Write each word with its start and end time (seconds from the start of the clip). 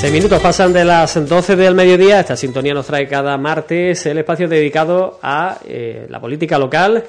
Seis 0.00 0.12
minutos 0.12 0.40
pasan 0.40 0.72
de 0.72 0.84
las 0.84 1.28
12 1.28 1.56
del 1.56 1.74
mediodía. 1.74 2.20
Esta 2.20 2.36
sintonía 2.36 2.72
nos 2.72 2.86
trae 2.86 3.08
cada 3.08 3.36
martes 3.36 4.06
el 4.06 4.18
espacio 4.18 4.46
dedicado 4.46 5.18
a 5.20 5.58
eh, 5.66 6.06
la 6.08 6.20
política 6.20 6.56
local, 6.56 7.02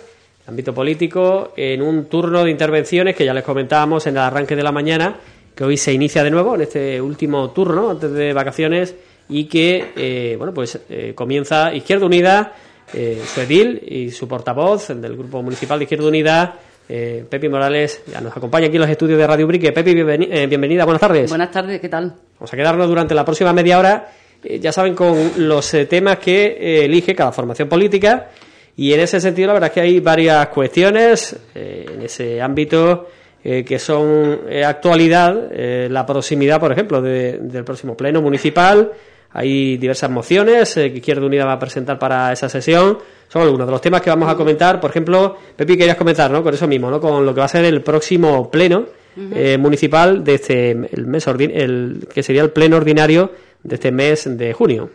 ámbito 0.48 0.74
político, 0.74 1.54
en 1.56 1.84
un 1.84 2.06
turno 2.06 2.44
de 2.44 2.50
intervenciones 2.50 3.16
que 3.16 3.26
ya 3.26 3.34
les 3.36 3.44
comentábamos 3.44 4.08
en 4.08 4.16
el 4.16 4.24
arranque 4.24 4.56
de 4.56 4.64
la 4.64 4.72
mañana, 4.72 5.18
que 5.54 5.64
hoy 5.64 5.78
se 5.78 5.94
inicia 5.94 6.24
de 6.24 6.32
nuevo 6.32 6.56
en 6.56 6.62
este 6.62 7.00
último 7.00 7.52
turno 7.52 7.92
antes 7.92 8.12
de 8.12 8.34
vacaciones 8.34 8.96
y 9.30 9.44
que, 9.44 9.92
eh, 9.96 10.36
bueno, 10.36 10.52
pues 10.52 10.80
eh, 10.90 11.14
comienza 11.14 11.72
Izquierda 11.72 12.08
Unida, 12.08 12.54
su 12.92 13.42
edil 13.42 13.84
y 13.88 14.10
su 14.10 14.28
portavoz 14.28 14.88
del 14.88 15.16
Grupo 15.16 15.44
Municipal 15.44 15.78
de 15.78 15.84
Izquierda 15.84 16.08
Unida, 16.08 16.60
Pepi 16.88 17.48
Morales 17.50 18.02
ya 18.12 18.20
nos 18.20 18.36
acompaña 18.36 18.66
aquí 18.66 18.78
en 18.78 18.82
los 18.82 18.90
estudios 18.90 19.20
de 19.20 19.28
Radio 19.28 19.46
Brique. 19.46 19.72
Pepi, 19.72 19.92
eh, 19.92 20.48
bienvenida, 20.48 20.86
buenas 20.86 21.00
tardes. 21.00 21.30
Buenas 21.30 21.52
tardes, 21.52 21.80
¿qué 21.80 21.88
tal? 21.88 22.16
Vamos 22.40 22.54
a 22.54 22.58
quedarnos 22.58 22.88
durante 22.88 23.14
la 23.14 23.26
próxima 23.26 23.54
media 23.54 23.78
hora, 23.78 24.12
eh, 24.44 24.60
ya 24.60 24.72
saben, 24.72 24.96
con 24.96 25.32
los 25.38 25.76
temas 25.90 26.20
que 26.20 26.86
elige 26.86 27.14
cada 27.14 27.32
formación 27.32 27.68
política. 27.68 28.30
Y 28.78 28.94
en 28.94 29.02
ese 29.02 29.20
sentido, 29.20 29.48
la 29.48 29.54
verdad 29.54 29.68
es 29.68 29.74
que 29.74 29.82
hay 29.82 30.00
varias 30.00 30.48
cuestiones 30.48 31.38
en 31.54 32.02
ese 32.02 32.42
ámbito 32.42 33.10
que 33.44 33.78
son 33.78 34.40
actualidad. 34.64 35.52
la 35.90 36.06
proximidad, 36.06 36.62
por 36.62 36.72
ejemplo, 36.72 37.02
del 37.02 37.64
próximo 37.66 37.98
pleno 37.98 38.22
municipal. 38.22 38.94
Hay 39.32 39.76
diversas 39.76 40.10
mociones 40.10 40.76
que 40.76 40.86
Izquierda 40.86 41.26
Unida 41.26 41.44
va 41.44 41.54
a 41.54 41.60
presentar 41.60 42.00
para 42.00 42.32
esa 42.32 42.48
sesión 42.48 43.00
son 43.30 43.44
algunos 43.44 43.68
de 43.68 43.72
los 43.72 43.82
temas 43.82 44.02
que 44.02 44.10
vamos 44.10 44.28
a 44.28 44.36
comentar. 44.36 44.82
Por 44.82 44.90
ejemplo, 44.90 45.38
Pepi, 45.56 45.78
querías 45.78 45.96
comentar, 45.96 46.30
¿no? 46.32 46.44
Con 46.44 46.54
eso 46.54 46.68
mismo, 46.68 46.90
¿no? 46.90 47.00
Con 47.00 47.26
lo 47.26 47.34
que 47.34 47.40
va 47.40 47.46
a 47.46 47.50
ser 47.50 47.64
el 47.64 47.82
próximo 47.82 48.50
pleno 48.50 48.86
eh, 49.34 49.58
municipal 49.58 50.24
de 50.24 50.34
este 50.36 50.72
el 50.72 51.06
mes 51.08 51.28
el 51.28 52.08
que 52.14 52.24
sería 52.24 52.42
el 52.42 52.52
pleno 52.52 52.78
ordinario 52.78 53.32
de 53.64 53.76
este 53.76 53.92
mes 53.92 54.38
de 54.38 54.54
junio. 54.54 54.90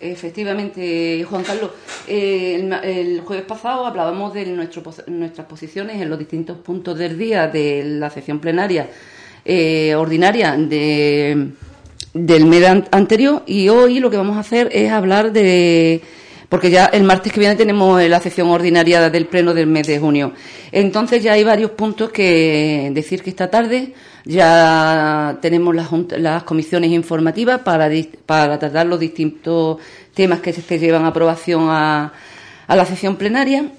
Efectivamente, 0.00 1.24
Juan 1.28 1.44
Carlos. 1.44 1.70
Eh, 2.08 2.68
el, 2.82 3.20
jueves 3.20 3.44
pasado 3.44 3.86
hablábamos 3.86 4.34
de 4.34 4.46
nuestras 4.46 5.46
posiciones 5.46 6.02
en 6.02 6.10
los 6.10 6.18
distintos 6.18 6.58
puntos 6.58 6.98
del 6.98 7.16
día 7.16 7.46
de 7.46 7.84
la 7.84 8.10
sesión 8.10 8.40
plenaria 8.40 8.88
eh, 9.44 9.94
ordinaria 9.94 10.56
de, 10.56 11.50
del 12.14 12.46
mes 12.46 12.84
anterior 12.90 13.42
y 13.46 13.68
hoy 13.68 14.00
lo 14.00 14.10
que 14.10 14.16
vamos 14.16 14.36
a 14.36 14.40
hacer 14.40 14.68
es 14.72 14.90
hablar 14.90 15.32
de 15.32 16.00
porque 16.52 16.68
ya 16.68 16.84
el 16.84 17.02
martes 17.04 17.32
que 17.32 17.40
viene 17.40 17.56
tenemos 17.56 18.02
la 18.02 18.20
sesión 18.20 18.50
ordinaria 18.50 19.08
del 19.08 19.24
pleno 19.24 19.54
del 19.54 19.66
mes 19.66 19.86
de 19.86 19.98
junio. 19.98 20.34
Entonces 20.70 21.22
ya 21.22 21.32
hay 21.32 21.44
varios 21.44 21.70
puntos 21.70 22.10
que 22.10 22.90
decir 22.92 23.22
que 23.22 23.30
esta 23.30 23.50
tarde 23.50 23.94
ya 24.26 25.38
tenemos 25.40 25.74
las, 25.74 26.42
comisiones 26.42 26.90
informativas 26.90 27.60
para, 27.60 27.88
para 28.26 28.58
tratar 28.58 28.84
los 28.84 29.00
distintos 29.00 29.78
temas 30.12 30.40
que 30.40 30.52
se 30.52 30.78
llevan 30.78 31.06
a 31.06 31.08
aprobación 31.08 31.68
a, 31.70 32.12
la 32.68 32.84
sesión 32.84 33.16
plenaria. 33.16 33.72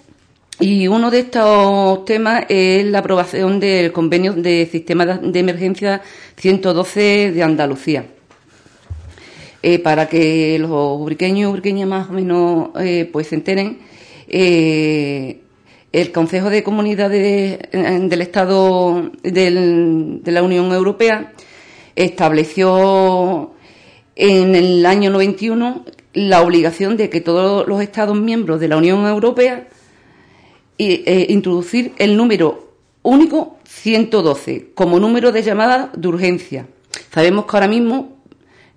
Y 0.59 0.87
uno 0.87 1.11
de 1.11 1.19
estos 1.19 2.05
temas 2.05 2.45
es 2.49 2.87
la 2.87 2.99
aprobación 2.99 3.59
del 3.59 3.91
convenio 3.91 4.33
de 4.33 4.67
sistema 4.71 5.05
de 5.05 5.39
emergencia 5.39 6.01
112 6.37 7.33
de 7.33 7.43
Andalucía. 7.43 8.03
Eh, 9.65 9.79
para 9.79 10.09
que 10.09 10.59
los 10.59 10.71
ubriqueños 10.71 11.39
y 11.39 11.45
ubriqueñas 11.45 11.87
más 11.87 12.09
o 12.09 12.11
menos 12.11 12.71
eh, 12.81 13.09
pues 13.09 13.27
se 13.27 13.35
enteren, 13.35 13.77
eh, 14.27 15.39
el 15.93 16.11
Consejo 16.11 16.49
de 16.49 16.63
Comunidades 16.63 17.59
del 17.71 18.21
Estado 18.21 19.09
de 19.23 20.21
la 20.25 20.43
Unión 20.43 20.73
Europea 20.73 21.31
estableció 21.95 23.53
en 24.17 24.53
el 24.55 24.85
año 24.85 25.09
91 25.11 25.85
la 26.13 26.41
obligación 26.41 26.97
de 26.97 27.09
que 27.09 27.21
todos 27.21 27.65
los 27.65 27.81
Estados 27.81 28.19
miembros 28.19 28.59
de 28.59 28.67
la 28.67 28.75
Unión 28.75 29.07
Europea 29.07 29.69
introducir 30.77 31.93
el 31.99 32.17
número 32.17 32.73
único 33.01 33.59
112 33.63 34.71
como 34.75 34.99
número 34.99 35.31
de 35.31 35.41
llamada 35.41 35.89
de 35.95 36.07
urgencia. 36.07 36.67
Sabemos 37.13 37.45
que 37.45 37.55
ahora 37.55 37.67
mismo 37.69 38.17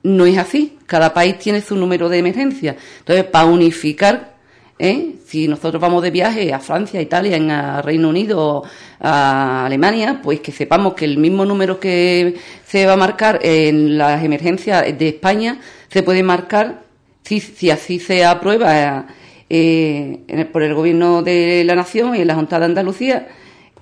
no 0.04 0.26
es 0.26 0.38
así. 0.38 0.75
Cada 0.86 1.12
país 1.12 1.38
tiene 1.38 1.60
su 1.60 1.76
número 1.76 2.08
de 2.08 2.19
emergencia. 2.19 2.76
Entonces, 2.98 3.24
para 3.24 3.47
unificar, 3.47 4.34
¿eh? 4.78 5.14
si 5.26 5.48
nosotros 5.48 5.80
vamos 5.80 6.02
de 6.02 6.10
viaje 6.10 6.52
a 6.52 6.60
Francia, 6.60 7.00
Italia, 7.00 7.36
a 7.36 7.82
Reino 7.82 8.08
Unido, 8.08 8.62
a 9.00 9.66
Alemania, 9.66 10.20
pues 10.22 10.41
que 10.41 10.52
sepamos 10.52 10.94
que 10.94 11.04
el 11.04 11.19
mismo 11.19 11.44
número 11.44 11.80
que 11.80 12.36
se 12.64 12.86
va 12.86 12.94
a 12.94 12.97
marcar 12.97 13.41
en 13.42 13.98
las 13.98 14.22
emergencias 14.24 14.82
de 14.97 15.08
España 15.08 15.60
se 15.88 16.02
puede 16.02 16.22
marcar, 16.22 16.82
si, 17.22 17.41
si 17.41 17.70
así 17.70 17.98
se 17.98 18.24
aprueba 18.24 19.06
eh, 19.48 20.48
por 20.53 20.62
el 20.62 20.74
Gobierno 20.74 21.22
de 21.22 21.64
la 21.64 21.74
Nación 21.74 22.14
y 22.16 22.20
en 22.20 22.26
la 22.28 22.34
Junta 22.34 22.58
de 22.58 22.64
Andalucía, 22.64 23.28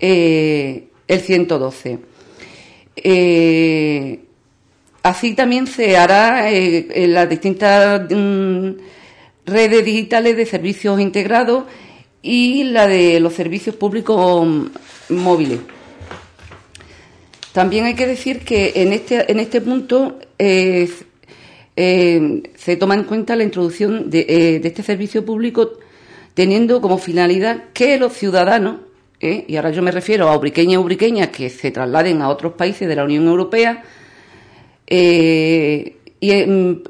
eh, 0.01 0.89
el 1.07 1.21
112. 1.21 1.99
Eh, 2.97 4.21
Así 5.05 5.35
también 5.35 5.67
se 5.67 5.99
hará 5.99 6.51
eh, 6.51 6.89
en 6.91 7.13
las 7.13 7.29
distintas 7.29 8.11
mm, 8.11 8.71
redes 9.45 9.85
digitales 9.85 10.35
de 10.35 10.47
servicios 10.47 10.99
integrados 10.99 11.65
y 12.23 12.65
la 12.65 12.87
de 12.87 13.21
los 13.21 13.35
servicios 13.35 13.77
públicos 13.77 14.47
mm, 14.47 15.15
móviles. 15.15 15.61
También 17.53 17.85
hay 17.85 17.93
que 17.93 18.07
decir 18.07 18.47
que 18.47 18.73
en 18.77 18.95
este, 18.95 19.31
en 19.31 19.41
este 19.41 19.61
punto 19.61 20.21
eh, 20.39 20.91
eh, 21.77 22.43
se 22.57 22.77
toma 22.79 22.95
en 22.95 23.05
cuenta 23.05 23.37
la 23.37 23.45
introducción 23.45 24.09
de, 24.09 24.63
este 24.65 24.83
servicio 24.83 25.23
público 25.23 25.73
teniendo 26.33 26.81
como 26.81 26.97
finalidad 26.97 27.65
que 27.75 27.99
los 27.99 28.15
ciudadanos, 28.15 28.77
y 29.21 29.55
ahora 29.57 29.71
yo 29.71 29.83
me 29.83 29.91
refiero 29.91 30.31
a 30.31 30.37
ubriqueñas 30.37 30.75
y 30.75 30.77
ubriqueñas 30.79 31.29
que 31.29 31.51
se 31.51 31.71
trasladen 31.71 32.23
a 32.23 32.31
otros 32.31 32.55
países 32.55 32.89
de 32.89 32.97
la 32.97 33.05
Unión 33.05 33.27
Europea, 33.27 33.85
eh, 34.87 35.97
y 36.21 36.31
em, 36.31 36.83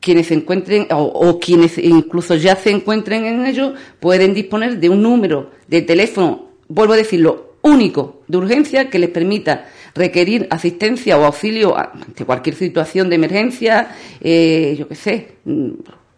quienes 0.00 0.26
se 0.26 0.34
encuentren 0.34 0.88
o, 0.90 1.38
quienes 1.38 1.78
incluso 1.78 2.34
ya 2.34 2.56
se 2.56 2.70
encuentren 2.70 3.24
en 3.24 3.46
ello 3.46 3.74
pueden 4.00 4.34
disponer 4.34 4.78
de 4.80 4.88
un 4.88 5.02
número 5.02 5.50
de 5.68 5.82
teléfono, 5.82 6.48
vuelvo 6.68 6.94
a 6.94 6.96
decirlo, 6.96 7.52
único 7.62 8.22
de 8.26 8.36
urgencia 8.38 8.90
que 8.90 8.98
les 8.98 9.10
permita 9.10 9.66
requerir 9.94 10.48
asistencia 10.50 11.18
o 11.18 11.24
auxilio 11.24 11.78
ante 11.78 12.24
cualquier 12.24 12.56
situación 12.56 13.08
de 13.08 13.16
emergencia, 13.16 13.94
eh, 14.20 14.74
yo 14.76 14.88
qué 14.88 14.94
sé, 14.96 15.28
mm, 15.44 15.70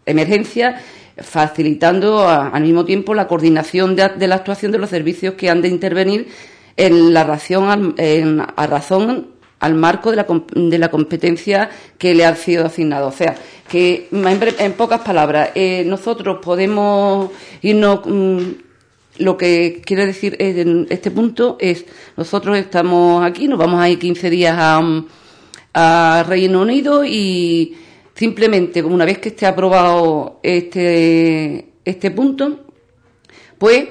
emergencia, 0.05 0.81
facilitando 1.17 2.27
al 2.27 2.61
mismo 2.63 2.85
tiempo 2.85 3.13
la 3.13 3.27
coordinación 3.27 3.95
de, 3.95 4.27
la 4.27 4.35
actuación 4.35 4.71
de 4.71 4.79
los 4.79 4.89
servicios 4.89 5.35
que 5.35 5.49
han 5.49 5.61
de 5.61 5.69
intervenir 5.69 6.27
en 6.75 7.13
la 7.13 7.23
razón, 7.23 7.95
en, 7.97 8.41
a 8.41 8.67
razón 8.67 9.34
al 9.65 9.73
marco 9.73 10.11
de 10.11 10.17
la, 10.17 10.27
de 10.53 10.77
la 10.77 10.89
competencia 10.89 11.69
que 11.97 12.13
le 12.13 12.25
ha 12.25 12.35
sido 12.35 12.65
asignado. 12.65 13.07
O 13.07 13.11
sea, 13.11 13.35
que 13.67 14.07
en, 14.11 14.73
pocas 14.73 15.01
palabras, 15.01 15.49
eh, 15.55 15.83
nosotros 15.85 16.39
podemos 16.41 17.31
irnos. 17.61 18.01
Mm, 18.05 18.39
lo 19.17 19.37
que 19.37 19.81
quiere 19.85 20.05
decir 20.05 20.35
en 20.39 20.87
este 20.89 21.09
punto 21.09 21.55
es, 21.61 21.85
nosotros 22.17 22.57
estamos 22.57 23.23
aquí, 23.25 23.47
nos 23.47 23.57
vamos 23.57 23.79
a 23.79 23.87
ir 23.89 23.97
15 23.97 24.29
días 24.29 24.57
a, 24.59 24.81
a 25.73 26.25
Reino 26.27 26.61
Unido 26.61 27.05
y 27.05 27.77
simplemente, 28.13 28.83
una 28.83 29.05
vez 29.05 29.19
que 29.19 29.29
esté 29.29 29.45
aprobado 29.45 30.41
este, 30.43 31.69
este 31.85 32.11
punto, 32.11 32.65
pues 33.57 33.87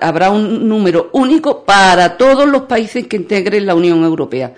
habrá 0.00 0.30
un 0.30 0.68
número 0.68 1.10
único 1.12 1.64
para 1.64 2.16
todos 2.16 2.48
los 2.48 2.62
países 2.62 3.06
que 3.06 3.16
integren 3.16 3.66
la 3.66 3.74
Unión 3.74 4.02
Europea. 4.02 4.54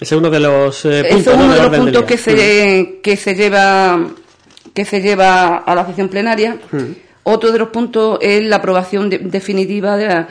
Ese 0.00 0.14
es 0.14 0.18
uno 0.18 0.30
de 0.30 0.40
los 0.40 0.84
eh, 0.86 1.04
puntos, 1.10 1.34
uno 1.34 1.52
de 1.52 1.62
los 1.62 1.78
puntos 1.78 2.04
que 2.04 2.16
se, 2.16 3.00
que 3.02 3.16
se 3.16 3.34
lleva 3.34 4.08
que 4.72 4.84
se 4.86 5.02
lleva 5.02 5.58
a 5.58 5.74
la 5.74 5.86
sesión 5.86 6.08
plenaria. 6.08 6.56
Otro 7.22 7.52
de 7.52 7.58
los 7.58 7.68
puntos 7.68 8.18
es 8.22 8.42
la 8.42 8.56
aprobación 8.56 9.10
definitiva 9.10 10.26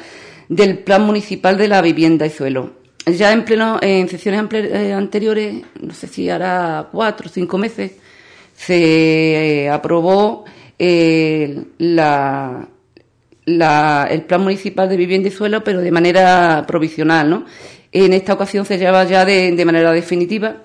del 0.47 0.79
Plan 0.79 1.03
Municipal 1.03 1.55
de 1.57 1.67
la 1.67 1.81
Vivienda 1.81 2.25
y 2.25 2.31
Suelo. 2.31 2.71
Ya 3.05 3.31
en 3.31 3.45
pleno, 3.45 3.77
en 3.81 4.07
sesiones 4.07 4.45
eh, 4.53 4.93
anteriores, 4.93 5.61
no 5.79 5.93
sé 5.93 6.07
si 6.07 6.29
hará 6.29 6.87
cuatro 6.91 7.27
o 7.27 7.31
cinco 7.31 7.57
meses, 7.57 7.91
se 8.55 9.65
eh, 9.65 9.69
aprobó 9.69 10.45
la, 10.77 12.67
la, 13.45 14.07
el 14.09 14.21
Plan 14.23 14.41
Municipal 14.41 14.89
de 14.89 14.97
Vivienda 14.97 15.27
y 15.27 15.31
Suelo, 15.31 15.63
pero 15.63 15.79
de 15.79 15.91
manera 15.91 16.65
provisional, 16.67 17.29
¿no? 17.29 17.45
En 17.91 18.13
esta 18.13 18.33
ocasión 18.33 18.65
se 18.65 18.77
lleva 18.77 19.03
ya 19.05 19.25
de, 19.25 19.65
manera 19.65 19.91
definitiva 19.91 20.57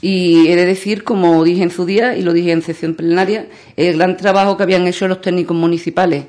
y 0.00 0.48
he 0.48 0.56
de 0.56 0.66
decir, 0.66 1.04
como 1.04 1.44
dije 1.44 1.62
en 1.62 1.70
su 1.70 1.84
día 1.84 2.16
y 2.16 2.22
lo 2.22 2.32
dije 2.32 2.52
en 2.52 2.62
sesión 2.62 2.94
plenaria, 2.94 3.48
el 3.76 3.96
gran 3.96 4.16
trabajo 4.16 4.56
que 4.56 4.62
habían 4.62 4.86
hecho 4.86 5.06
los 5.06 5.20
técnicos 5.20 5.56
municipales 5.56 6.24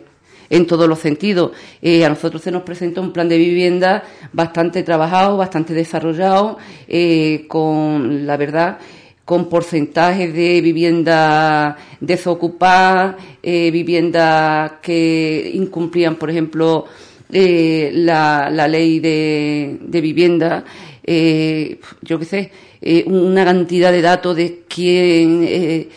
en 0.50 0.68
todos 0.68 0.88
los 0.88 1.00
sentidos. 1.00 1.52
Eh, 1.82 2.06
a 2.06 2.10
nosotros 2.10 2.42
se 2.42 2.52
nos 2.52 2.64
presenta 2.64 3.02
un 3.02 3.14
plan 3.14 3.30
de 3.30 3.38
vivienda 3.38 4.04
bastante 4.32 4.84
trabajado, 4.84 5.38
bastante 5.38 5.74
desarrollado, 5.74 6.58
eh, 6.88 7.46
con 7.48 8.28
la 8.28 8.38
verdad 8.38 8.78
con 9.26 9.48
porcentajes 9.48 10.34
de 10.34 10.60
vivienda 10.62 11.78
desocupada, 12.00 13.18
eh, 13.42 13.72
viviendas 13.72 14.74
que 14.82 15.52
incumplían, 15.54 16.16
por 16.16 16.30
ejemplo, 16.30 16.86
eh, 17.34 17.92
la, 17.94 18.50
ley 18.68 19.00
de, 19.00 20.02
vivienda, 20.02 20.64
eh, 21.04 21.80
yo 22.02 22.20
qué 22.20 22.26
sé, 22.26 22.52
eh, 22.82 23.04
una 23.08 23.46
cantidad 23.46 23.92
de 23.92 24.02
datos 24.02 24.36
de 24.36 24.64
quién, 24.68 25.44
eh, 25.48 25.90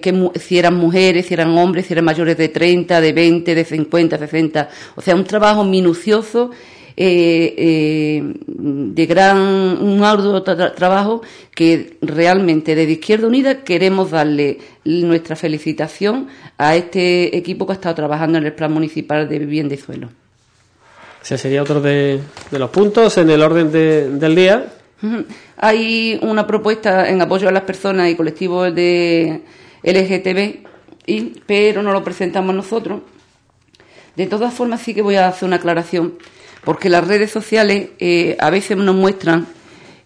que, 0.00 0.30
si 0.38 0.58
eran 0.58 0.74
mujeres, 0.74 1.26
si 1.26 1.34
eran 1.34 1.56
hombres, 1.56 1.86
si 1.86 1.92
eran 1.92 2.04
mayores 2.04 2.36
de 2.36 2.48
30, 2.48 3.00
de 3.00 3.12
20, 3.12 3.54
de 3.54 3.64
50, 3.64 4.18
60. 4.18 4.68
O 4.96 5.00
sea, 5.00 5.14
un 5.14 5.24
trabajo 5.24 5.64
minucioso 5.64 6.50
de 6.94 8.26
gran, 9.08 9.38
un 9.38 10.04
arduo 10.04 10.42
tra 10.42 10.74
trabajo 10.74 11.22
que 11.54 11.96
realmente 12.02 12.74
desde 12.74 12.92
Izquierda 12.92 13.26
Unida 13.26 13.64
queremos 13.64 14.10
darle 14.10 14.58
nuestra 14.84 15.34
felicitación 15.36 16.28
a 16.58 16.76
este 16.76 17.36
equipo 17.36 17.66
que 17.66 17.72
ha 17.72 17.74
estado 17.74 17.94
trabajando 17.94 18.38
en 18.38 18.44
el 18.44 18.52
Plan 18.52 18.72
Municipal 18.72 19.28
de 19.28 19.38
Vivienda 19.38 19.74
y 19.74 19.78
Suelo. 19.78 20.21
Ese 21.22 21.38
sería 21.38 21.62
otro 21.62 21.80
de, 21.80 22.20
los 22.50 22.70
puntos 22.70 23.16
en 23.18 23.30
el 23.30 23.42
orden 23.42 23.70
de, 23.70 24.10
del 24.10 24.34
día. 24.34 24.72
Hay 25.56 26.18
una 26.22 26.46
propuesta 26.46 27.08
en 27.08 27.20
apoyo 27.20 27.48
a 27.48 27.52
las 27.52 27.62
personas 27.62 28.10
y 28.10 28.16
colectivos 28.16 28.74
de 28.74 29.42
LGTB, 29.82 30.66
y, 31.06 31.20
pero 31.46 31.82
no 31.82 31.92
lo 31.92 32.02
presentamos 32.04 32.54
nosotros. 32.54 33.02
De 34.16 34.26
todas 34.26 34.52
formas, 34.52 34.82
sí 34.82 34.94
que 34.94 35.02
voy 35.02 35.16
a 35.16 35.28
hacer 35.28 35.46
una 35.46 35.56
aclaración 35.56 36.14
porque 36.64 36.88
las 36.88 37.06
redes 37.06 37.30
sociales 37.30 37.90
eh, 37.98 38.36
a 38.38 38.50
veces 38.50 38.76
nos 38.76 38.94
muestran 38.94 39.46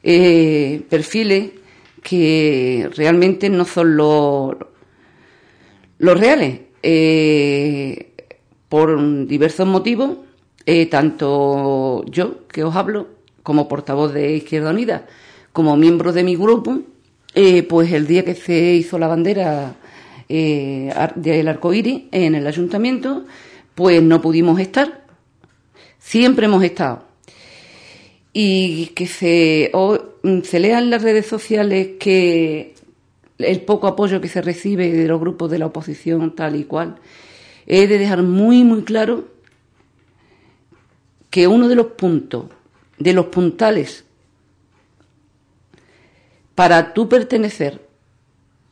eh, 0.02 0.82
perfiles 0.88 1.50
que 2.02 2.88
realmente 2.96 3.50
no 3.50 3.64
son 3.64 3.96
los, 3.96 4.56
los 5.98 6.20
reales, 6.20 6.60
eh, 6.82 8.12
por 8.68 9.26
diversos 9.26 9.66
motivos, 9.66 10.18
eh, 10.66 10.86
tanto 10.86 12.04
yo, 12.06 12.46
que 12.48 12.64
os 12.64 12.74
hablo, 12.76 13.08
como 13.42 13.68
portavoz 13.68 14.12
de 14.12 14.36
Izquierda 14.36 14.70
Unida, 14.70 15.06
como 15.52 15.76
miembro 15.76 16.12
de 16.12 16.24
mi 16.24 16.36
grupo, 16.36 16.80
eh, 17.34 17.62
pues 17.62 17.92
el 17.92 18.06
día 18.06 18.24
que 18.24 18.34
se 18.34 18.74
hizo 18.74 18.98
la 18.98 19.06
bandera 19.06 19.76
eh, 20.28 20.92
del 21.14 21.48
arco 21.48 21.72
iris 21.72 22.02
en 22.10 22.34
el 22.34 22.46
ayuntamiento, 22.46 23.24
pues 23.74 24.02
no 24.02 24.20
pudimos 24.20 24.58
estar 24.58 25.06
Siempre 26.06 26.46
hemos 26.46 26.62
estado. 26.62 27.02
Y 28.32 28.92
que 28.94 29.08
se, 29.08 29.70
o, 29.74 29.98
se 30.44 30.60
lea 30.60 30.78
en 30.78 30.88
las 30.88 31.02
redes 31.02 31.26
sociales 31.26 31.96
que 31.98 32.74
el 33.38 33.60
poco 33.62 33.88
apoyo 33.88 34.20
que 34.20 34.28
se 34.28 34.40
recibe 34.40 34.92
de 34.92 35.08
los 35.08 35.18
grupos 35.18 35.50
de 35.50 35.58
la 35.58 35.66
oposición 35.66 36.36
tal 36.36 36.54
y 36.54 36.62
cual, 36.62 36.96
he 37.66 37.88
de 37.88 37.98
dejar 37.98 38.22
muy, 38.22 38.62
muy 38.62 38.82
claro 38.84 39.24
que 41.30 41.46
uno 41.46 41.68
de 41.68 41.74
los 41.74 41.86
puntos, 41.88 42.46
de 42.98 43.12
los 43.12 43.26
puntales 43.26 44.04
para 46.54 46.94
tú 46.94 47.08
pertenecer 47.08 47.86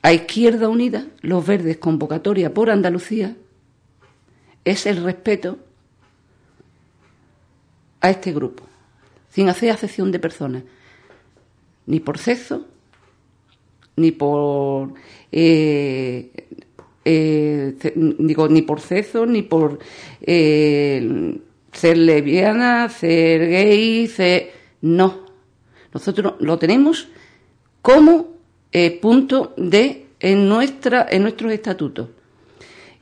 a 0.03 0.13
Izquierda 0.13 0.69
Unida, 0.69 1.07
los 1.21 1.47
verdes 1.47 1.79
convocatoria 1.79 2.53
por 2.53 2.71
Andalucía, 2.71 3.37
es 4.65 4.87
el 4.87 5.03
respeto 5.03 5.59
a 8.01 8.11
este 8.11 8.33
grupo, 8.33 8.65
sin 9.31 9.49
hacer 9.49 9.71
acepción 9.71 10.13
de 10.13 10.19
personas, 10.19 10.63
ni 11.87 12.01
por 12.01 12.19
sexo, 12.19 12.67
ni 13.97 14.13
por 14.13 14.95
eh, 15.33 16.31
eh, 17.05 17.75
digo 17.95 18.49
ni 18.49 18.63
por 18.63 18.81
sexo, 18.81 19.27
ni 19.27 19.43
por 19.43 19.79
eh, 20.23 21.39
ser 21.75 21.99
lesbiana, 21.99 22.89
ser 22.89 23.49
gay, 23.49 24.07
ser 24.09 24.53
no. 24.81 25.27
Nosotros 25.93 26.35
lo 26.41 26.59
tenemos 26.59 27.09
como 27.83 28.29
eh, 28.73 28.99
punto 29.01 29.55
de 29.57 30.07
en 30.21 30.49
nuestra 30.49 31.07
en 31.11 31.23
nuestros 31.23 31.53
estatutos. 31.53 32.09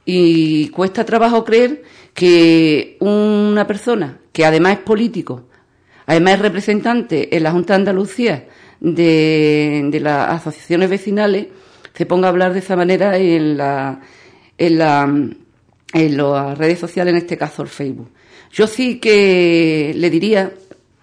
Y 0.05 0.69
cuesta 0.69 1.05
trabajo 1.05 1.45
creer 1.45 1.85
que 2.13 2.97
una 3.01 3.67
persona 3.67 4.19
que 4.33 4.45
además 4.45 4.79
es 4.79 4.79
político, 4.81 5.45
además 6.07 6.35
es 6.35 6.41
representante 6.41 7.37
en 7.37 7.43
la 7.45 7.53
Junta 7.53 7.75
de 7.75 7.79
Andalucía 7.79 8.49
de, 8.81 9.89
de 9.91 10.01
las 10.01 10.31
asociaciones 10.31 10.91
vecinales, 10.91 11.47
se 11.95 12.07
ponga 12.07 12.27
a 12.27 12.31
hablar 12.31 12.53
de 12.53 12.59
esa 12.59 12.75
manera 12.75 13.17
en, 13.17 13.57
la, 13.57 14.01
en, 14.59 14.79
la, 14.79 15.05
en 15.05 16.17
las 16.17 16.59
redes 16.59 16.79
sociales, 16.79 17.13
en 17.13 17.19
este 17.19 17.37
caso 17.37 17.63
el 17.63 17.69
Facebook. 17.69 18.11
Yo 18.53 18.67
sí 18.67 18.99
que 18.99 19.95
le 19.97 20.11
diría, 20.11 20.53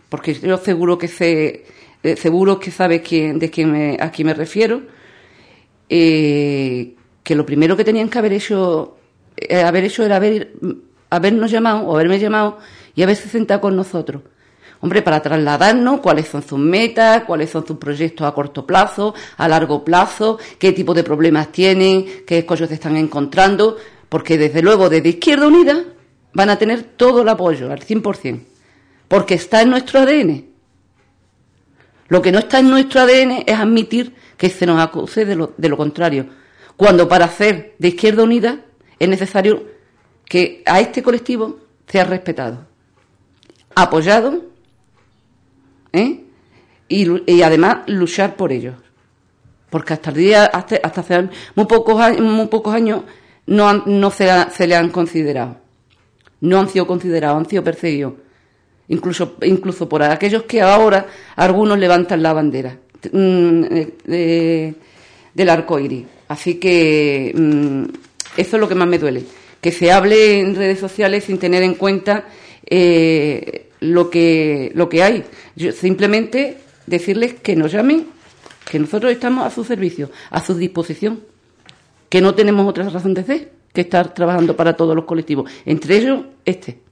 porque 0.08 0.36
yo 0.36 0.58
seguro 0.58 1.00
que 1.00 1.08
sé, 1.08 1.66
eh, 2.04 2.16
seguro 2.16 2.60
que 2.60 2.70
sabe 2.70 3.02
quién, 3.02 3.40
de 3.40 3.50
quién 3.50 3.72
me, 3.72 3.98
a 4.00 4.12
quién 4.12 4.28
me 4.28 4.36
refiero, 4.36 4.84
eh, 5.90 6.94
que 7.24 7.36
lo 7.36 7.48
primero 7.48 7.76
que 7.76 7.84
tenían 7.84 8.08
que 8.08 8.20
haber 8.20 8.34
hecho, 8.34 8.98
eh, 9.36 9.64
haber 9.64 9.84
hecho 9.86 10.04
era 10.04 10.18
haber, 10.18 10.54
habernos 11.10 11.50
llamado 11.50 11.88
o 11.88 11.96
haberme 11.96 12.20
llamado 12.20 12.60
y 12.94 13.02
haberse 13.02 13.28
sentado 13.28 13.62
con 13.62 13.76
nosotros. 13.76 14.22
Hombre, 14.82 15.02
para 15.02 15.20
trasladarnos 15.20 16.02
cuáles 16.02 16.28
son 16.28 16.44
sus 16.44 16.60
metas, 16.60 17.24
cuáles 17.24 17.50
son 17.50 17.66
sus 17.66 17.78
proyectos 17.78 18.28
a 18.28 18.32
corto 18.32 18.66
plazo, 18.66 19.16
a 19.38 19.48
largo 19.48 19.84
plazo, 19.84 20.38
qué 20.60 20.72
tipo 20.72 20.94
de 20.94 21.04
problemas 21.04 21.52
tienen, 21.52 22.06
qué 22.28 22.38
escollos 22.38 22.70
se 22.70 22.76
están 22.76 22.96
encontrando, 22.96 23.76
porque 24.08 24.38
desde 24.38 24.62
luego 24.62 24.88
desde 24.88 25.10
Izquierda 25.10 25.48
Unida 25.48 25.84
van 26.34 26.50
a 26.50 26.58
tener 26.58 26.84
todo 26.84 27.22
el 27.22 27.30
apoyo 27.30 27.72
al 27.72 27.80
100%, 27.80 28.44
porque 29.08 29.36
está 29.36 29.62
en 29.62 29.70
nuestro 29.70 30.00
ADN. 30.00 30.46
Lo 32.08 32.22
que 32.22 32.32
no 32.32 32.40
está 32.40 32.60
en 32.60 32.70
nuestro 32.70 33.02
ADN 33.02 33.44
es 33.46 33.56
admitir 33.58 34.16
que 34.38 34.50
se 34.50 34.66
nos 34.66 34.82
acuse 34.82 35.26
de 35.26 35.36
lo, 35.36 35.78
contrario, 35.78 36.28
cuando 36.76 37.08
para 37.08 37.26
hacer 37.26 37.76
de 37.78 37.90
Izquierda 37.90 38.24
Unida 38.24 38.62
es 38.98 39.10
necesario 39.10 39.66
que 40.26 40.64
a 40.66 40.80
este 40.80 41.04
colectivo 41.04 41.60
sea 41.88 42.06
respetado 42.06 42.70
apoyado 43.76 44.44
¿eh? 45.94 46.24
y, 46.88 47.42
además 47.42 47.80
luchar 47.88 48.36
por 48.36 48.52
ellos. 48.52 48.76
Porque 49.70 49.94
hasta 49.94 50.10
el 50.10 50.16
día, 50.16 50.46
hasta, 50.46 50.78
hace 50.84 51.30
muy 51.56 51.66
pocos, 51.66 52.02
años, 52.02 52.22
muy 52.22 52.48
pocos 52.48 52.74
años 52.74 53.04
no, 53.46 53.74
no 53.74 54.10
se, 54.12 54.28
se, 54.52 54.68
le 54.68 54.76
han 54.76 54.90
considerado. 54.90 55.58
No 56.42 56.60
han 56.60 56.70
sido 56.70 56.88
considerados, 56.88 57.38
han 57.38 57.50
sido 57.50 57.64
perseguidos. 57.64 58.14
Incluso, 58.88 59.36
incluso 59.44 59.88
por 59.88 60.02
aquellos 60.02 60.44
que 60.44 60.62
ahora 60.62 61.06
algunos 61.36 61.78
levantan 61.78 62.24
la 62.24 62.34
bandera 62.34 62.78
mm, 63.12 63.62
de, 64.06 64.74
del 65.34 65.50
arco 65.50 65.80
iris. 65.80 66.06
Así 66.28 66.56
que 66.56 67.32
mm, 67.36 67.84
eso 68.38 68.58
es 68.58 68.60
lo 68.60 68.68
que 68.68 68.76
más 68.76 68.88
me 68.88 68.98
duele. 68.98 69.24
Que 69.62 69.72
se 69.72 69.92
hable 69.92 70.40
en 70.40 70.56
redes 70.56 70.80
sociales 70.80 71.26
sin 71.26 71.38
tener 71.38 71.62
en 71.62 71.76
cuenta 71.76 72.26
eh, 72.66 73.70
lo, 73.82 74.10
que, 74.10 74.72
lo 74.74 74.90
que 74.90 75.04
hay. 75.04 75.24
Yo, 75.56 75.72
simplemente 75.72 76.58
decirles 76.88 77.36
que 77.36 77.56
nos 77.56 77.72
llamen, 77.72 78.08
que 78.70 78.80
nosotros 78.80 79.12
estamos 79.12 79.46
a 79.46 79.52
su 79.52 79.64
servicio, 79.64 80.10
a 80.32 80.44
su 80.44 80.56
disposición, 80.56 81.20
que 82.10 82.22
no 82.22 82.34
tenemos 82.34 82.68
otra 82.68 82.90
razón 82.90 83.14
de 83.14 83.24
ser 83.24 83.59
que 83.74 83.82
estar 83.82 84.14
trabajando 84.14 84.56
para 84.56 84.74
todos 84.74 84.96
los 84.96 85.06
colectivos, 85.06 85.50
entre 85.66 85.98
ellos 85.98 86.22
este. 86.46 86.90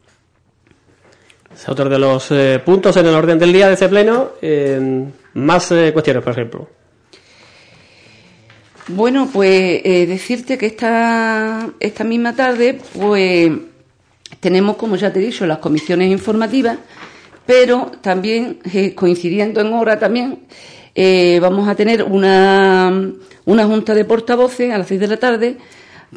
Es 1.58 1.68
otro 1.68 1.90
de 1.90 1.98
los 1.98 2.30
eh, 2.30 2.62
puntos 2.64 2.96
en 2.98 3.08
el 3.08 3.16
orden 3.16 3.40
del 3.40 3.52
día 3.52 3.68
de 3.68 3.74
ese 3.74 3.90
pleno. 3.90 4.30
Eh, 4.44 5.06
más 5.34 5.72
eh, 5.72 5.92
cuestiones, 5.92 6.24
por 6.24 6.34
ejemplo. 6.34 6.70
Bueno, 8.90 9.28
pues 9.34 9.84
decirte 9.84 10.58
que 10.58 10.68
esta, 10.68 11.68
esta 11.80 12.04
misma 12.06 12.36
tarde, 12.36 12.80
pues 12.94 13.52
tenemos, 14.40 14.78
como 14.78 14.96
ya 14.96 15.12
te 15.12 15.20
he 15.20 15.26
dicho, 15.26 15.46
las 15.46 15.58
comisiones 15.58 16.10
informativas, 16.10 16.78
pero 17.46 17.92
también, 18.00 18.60
coincidiendo 18.96 19.60
en 19.60 19.74
hora 19.74 20.00
también, 20.00 20.40
vamos 21.42 21.68
a 21.68 21.76
tener 21.76 22.02
una, 22.02 23.12
una 23.44 23.66
junta 23.66 23.94
de 23.94 24.06
portavoces 24.06 24.72
a 24.72 24.78
las 24.78 24.88
seis 24.88 25.02
de 25.02 25.08
la 25.08 25.18
tarde 25.18 25.58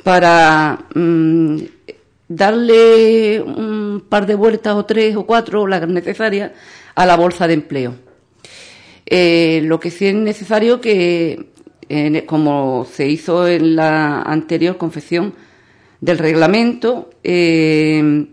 para 0.03 0.87
mmm, 0.95 1.59
darle 2.29 3.41
un 3.41 4.05
par 4.09 4.27
de 4.27 4.35
vueltas 4.35 4.75
o 4.75 4.85
tres 4.85 5.17
o 5.17 5.25
cuatro, 5.27 5.67
las 5.67 5.87
necesarias, 5.89 6.53
a 6.95 7.07
la 7.07 7.17
bolsa 7.17 7.47
de 7.47 7.55
empleo. 7.55 7.95
Eh, 9.07 9.61
lo 9.65 9.81
que 9.81 9.91
sí 9.91 10.07
es 10.07 10.15
necesario 10.15 10.81
que, 10.81 11.47
como 12.27 12.87
se 12.91 13.09
hizo 13.09 13.49
en 13.49 13.75
la 13.75 14.23
anterior 14.23 14.77
confección, 14.77 15.35
del 16.01 16.19
reglamento. 16.19 17.11
Eh, 17.23 18.27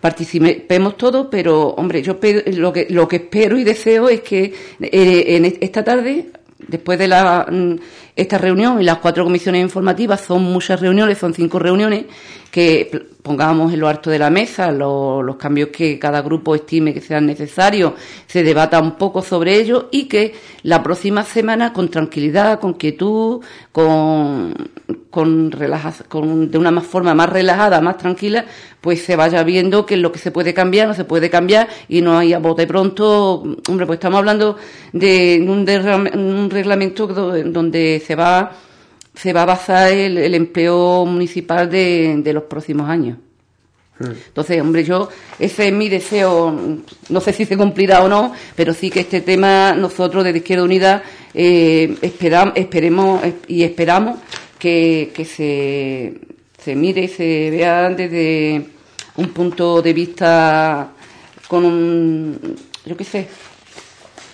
participemos 0.00 0.96
todos, 0.96 1.28
pero 1.30 1.68
hombre, 1.70 2.02
yo 2.02 2.18
lo 2.54 2.72
que, 2.72 2.86
lo 2.90 3.06
que 3.06 3.16
espero 3.16 3.58
y 3.58 3.64
deseo 3.64 4.08
es 4.08 4.20
que 4.22 4.52
eh, 4.80 5.24
en 5.36 5.44
esta 5.44 5.84
tarde, 5.84 6.30
después 6.68 6.98
de 6.98 7.08
la, 7.08 7.46
mm, 7.50 7.74
esta 8.16 8.38
reunión 8.38 8.80
y 8.80 8.84
las 8.84 8.98
cuatro 8.98 9.24
comisiones 9.24 9.62
informativas, 9.62 10.20
son 10.20 10.42
muchas 10.42 10.80
reuniones, 10.80 11.18
son 11.18 11.34
cinco 11.34 11.58
reuniones, 11.58 12.06
que 12.50 13.08
pongamos 13.22 13.72
en 13.72 13.80
lo 13.80 13.88
alto 13.88 14.10
de 14.10 14.18
la 14.18 14.30
mesa 14.30 14.72
los 14.72 15.36
cambios 15.36 15.68
que 15.68 15.98
cada 15.98 16.20
grupo 16.22 16.54
estime 16.54 16.92
que 16.92 17.00
sean 17.00 17.26
necesarios, 17.26 17.92
se 18.26 18.42
debata 18.42 18.80
un 18.80 18.96
poco 18.96 19.22
sobre 19.22 19.56
ello 19.56 19.88
y 19.92 20.04
que 20.04 20.34
la 20.62 20.82
próxima 20.82 21.22
semana 21.22 21.72
con 21.72 21.88
tranquilidad, 21.88 22.58
con 22.58 22.74
quietud, 22.74 23.42
con, 23.72 24.54
con, 25.10 25.50
con 26.08 26.50
de 26.50 26.58
una 26.58 26.70
más 26.70 26.86
forma 26.86 27.14
más 27.14 27.28
relajada, 27.28 27.80
más 27.80 27.98
tranquila, 27.98 28.44
pues 28.80 29.02
se 29.02 29.16
vaya 29.16 29.42
viendo 29.42 29.86
que 29.86 29.96
lo 29.96 30.12
que 30.12 30.18
se 30.18 30.30
puede 30.30 30.54
cambiar 30.54 30.88
no 30.88 30.94
se 30.94 31.04
puede 31.04 31.30
cambiar 31.30 31.68
y 31.88 32.00
no 32.00 32.18
hay 32.18 32.32
a 32.32 32.38
bote 32.38 32.66
pronto, 32.66 33.42
hombre, 33.68 33.86
pues 33.86 33.96
estamos 33.98 34.18
hablando 34.18 34.56
de 34.92 35.44
un, 35.46 35.64
de 35.64 35.78
un 36.14 36.50
reglamento 36.50 37.06
donde 37.06 38.02
se 38.06 38.14
va 38.14 38.52
se 39.14 39.32
va 39.32 39.42
a 39.42 39.46
basar 39.46 39.92
el, 39.92 40.34
empleo 40.34 41.04
municipal 41.04 41.68
de, 41.68 42.30
los 42.32 42.44
próximos 42.44 42.88
años. 42.88 43.18
Hmm. 43.98 44.12
Entonces, 44.28 44.60
hombre, 44.60 44.84
yo, 44.84 45.08
ese 45.38 45.68
es 45.68 45.74
mi 45.74 45.88
deseo, 45.88 46.78
no 47.08 47.20
sé 47.20 47.32
si 47.32 47.44
se 47.44 47.56
cumplirá 47.56 48.02
o 48.02 48.08
no, 48.08 48.32
pero 48.56 48.72
sí 48.72 48.90
que 48.90 49.00
este 49.00 49.20
tema 49.20 49.74
nosotros 49.74 50.24
desde 50.24 50.38
Izquierda 50.38 50.64
Unida 50.64 51.02
eh, 51.34 51.96
esperemos 52.00 53.20
y 53.46 53.62
esperamos 53.62 54.18
que, 54.60 55.10
se, 55.24 56.20
se 56.62 56.74
mire 56.76 57.02
y 57.02 57.08
se 57.08 57.50
vea 57.50 57.88
desde 57.88 58.64
un 59.16 59.28
punto 59.30 59.82
de 59.82 59.92
vista 59.92 60.92
con 61.48 61.64
un, 61.64 62.56
yo 62.86 62.96
qué 62.96 63.04
sé, 63.04 63.28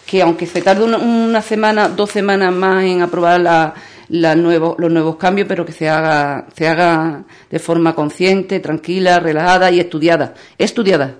que 0.04 0.20
aunque 0.20 0.44
se 0.44 0.60
tarde 0.60 0.84
una 0.84 1.40
semana, 1.40 1.88
dos 1.88 2.10
semanas 2.10 2.52
más 2.52 2.84
en 2.84 3.00
aprobar 3.00 3.40
la 3.40 3.74
los 4.08 4.92
nuevos 4.92 5.16
cambios, 5.16 5.48
pero 5.48 5.64
que 5.64 5.72
se 5.72 5.88
haga, 5.88 6.46
se 6.56 6.68
haga 6.68 7.24
de 7.50 7.58
forma 7.58 7.94
consciente, 7.94 8.60
tranquila, 8.60 9.20
relajada 9.20 9.70
y 9.70 9.80
estudiada. 9.80 10.34
Estudiada. 10.58 11.16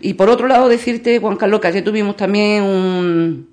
Y 0.00 0.14
por 0.14 0.28
otro 0.28 0.46
lado, 0.46 0.68
decirte, 0.68 1.18
Juan 1.18 1.36
Carlos, 1.36 1.60
que 1.60 1.68
ayer 1.68 1.84
tuvimos 1.84 2.16
también 2.16 2.62
un, 2.62 3.47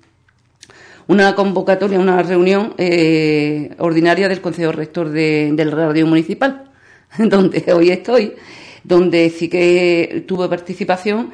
una 1.08 1.34
convocatoria, 1.34 1.98
una 1.98 2.22
reunión 2.22 2.74
eh, 2.78 3.74
ordinaria 3.78 4.28
del 4.28 4.40
Consejo 4.40 4.72
Rector 4.72 5.10
del 5.10 5.72
Radio 5.72 6.06
Municipal, 6.06 6.70
donde 7.18 7.72
hoy 7.72 7.90
estoy, 7.90 8.34
donde 8.82 9.30
sí 9.30 9.48
que 9.48 10.24
tuve 10.26 10.48
participación 10.48 11.30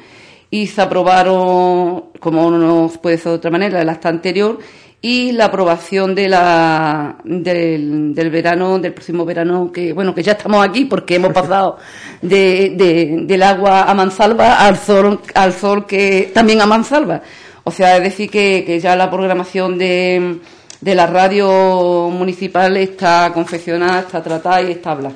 y 0.49 0.67
se 0.67 0.81
aprobaron, 0.81 2.11
como 2.19 2.51
no 2.51 2.91
puede 3.01 3.17
ser 3.17 3.31
de 3.31 3.37
otra 3.37 3.51
manera, 3.51 3.81
el 3.81 3.89
acta 3.89 4.09
anterior 4.09 4.59
y 5.01 5.33
la 5.33 5.45
aprobación 5.45 6.15
de 6.15 6.29
la, 6.29 7.17
del, 7.25 8.15
del, 8.15 8.29
verano, 8.29 8.79
del 8.79 8.93
próximo 8.93 9.25
verano, 9.25 9.69
que 9.69 9.91
bueno, 9.91 10.15
que 10.15 10.23
ya 10.23 10.31
estamos 10.31 10.65
aquí 10.65 10.85
porque 10.85 11.15
hemos 11.15 11.33
pasado 11.33 11.77
de, 12.21 13.23
del 13.25 13.43
agua 13.43 13.83
a 13.83 13.93
mansalva 13.93 14.65
al 14.65 14.77
sol, 14.77 15.19
al 15.33 15.51
sol 15.53 15.85
que 15.85 16.31
también 16.33 16.61
a 16.61 16.65
mansalva. 16.65 17.21
O 17.65 17.71
sea, 17.71 17.97
es 17.97 18.03
decir, 18.03 18.29
que, 18.29 18.63
que 18.65 18.79
ya 18.79 18.95
la 18.95 19.09
programación 19.09 19.77
de, 19.77 20.39
de 20.83 20.95
la 20.95 21.07
radio 21.07 22.09
municipal 22.09 22.75
está 22.75 23.31
confeccionada, 23.33 24.01
está 24.01 24.21
tratada 24.21 24.61
y 24.61 24.71
está 24.71 24.91
hablada. 24.91 25.15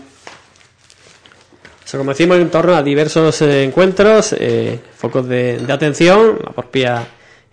O 1.87 1.89
sea, 1.89 1.97
como 1.97 2.11
decimos, 2.11 2.37
en 2.37 2.49
torno 2.49 2.73
a 2.73 2.83
diversos 2.83 3.41
eh, 3.41 3.63
encuentros, 3.63 4.33
eh, 4.37 4.79
focos 4.95 5.27
de, 5.27 5.57
de, 5.57 5.73
atención, 5.73 6.39
la 6.43 6.51
propia 6.51 7.05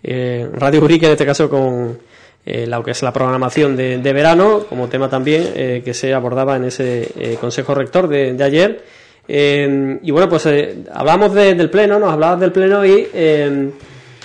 eh, 0.02 0.48
Radio 0.52 0.82
Urique, 0.82 1.06
en 1.06 1.12
este 1.12 1.26
caso 1.26 1.50
con 1.50 1.98
eh, 2.46 2.66
lo 2.66 2.82
que 2.84 2.92
es 2.92 3.02
la 3.02 3.12
programación 3.12 3.76
de, 3.76 4.12
verano, 4.12 4.64
como 4.68 4.88
tema 4.88 5.08
también 5.08 5.82
que 5.82 5.94
se 5.94 6.12
abordaba 6.12 6.56
en 6.56 6.64
ese 6.64 7.36
Consejo 7.40 7.74
Rector 7.74 8.06
de, 8.08 8.36
ayer. 8.44 8.84
y 9.26 10.10
bueno, 10.10 10.28
pues 10.28 10.48
hablamos 10.92 11.32
del 11.32 11.70
Pleno, 11.70 11.98
nos 11.98 12.12
hablabas 12.12 12.40
del 12.40 12.52
Pleno 12.52 12.84
y 12.84 13.08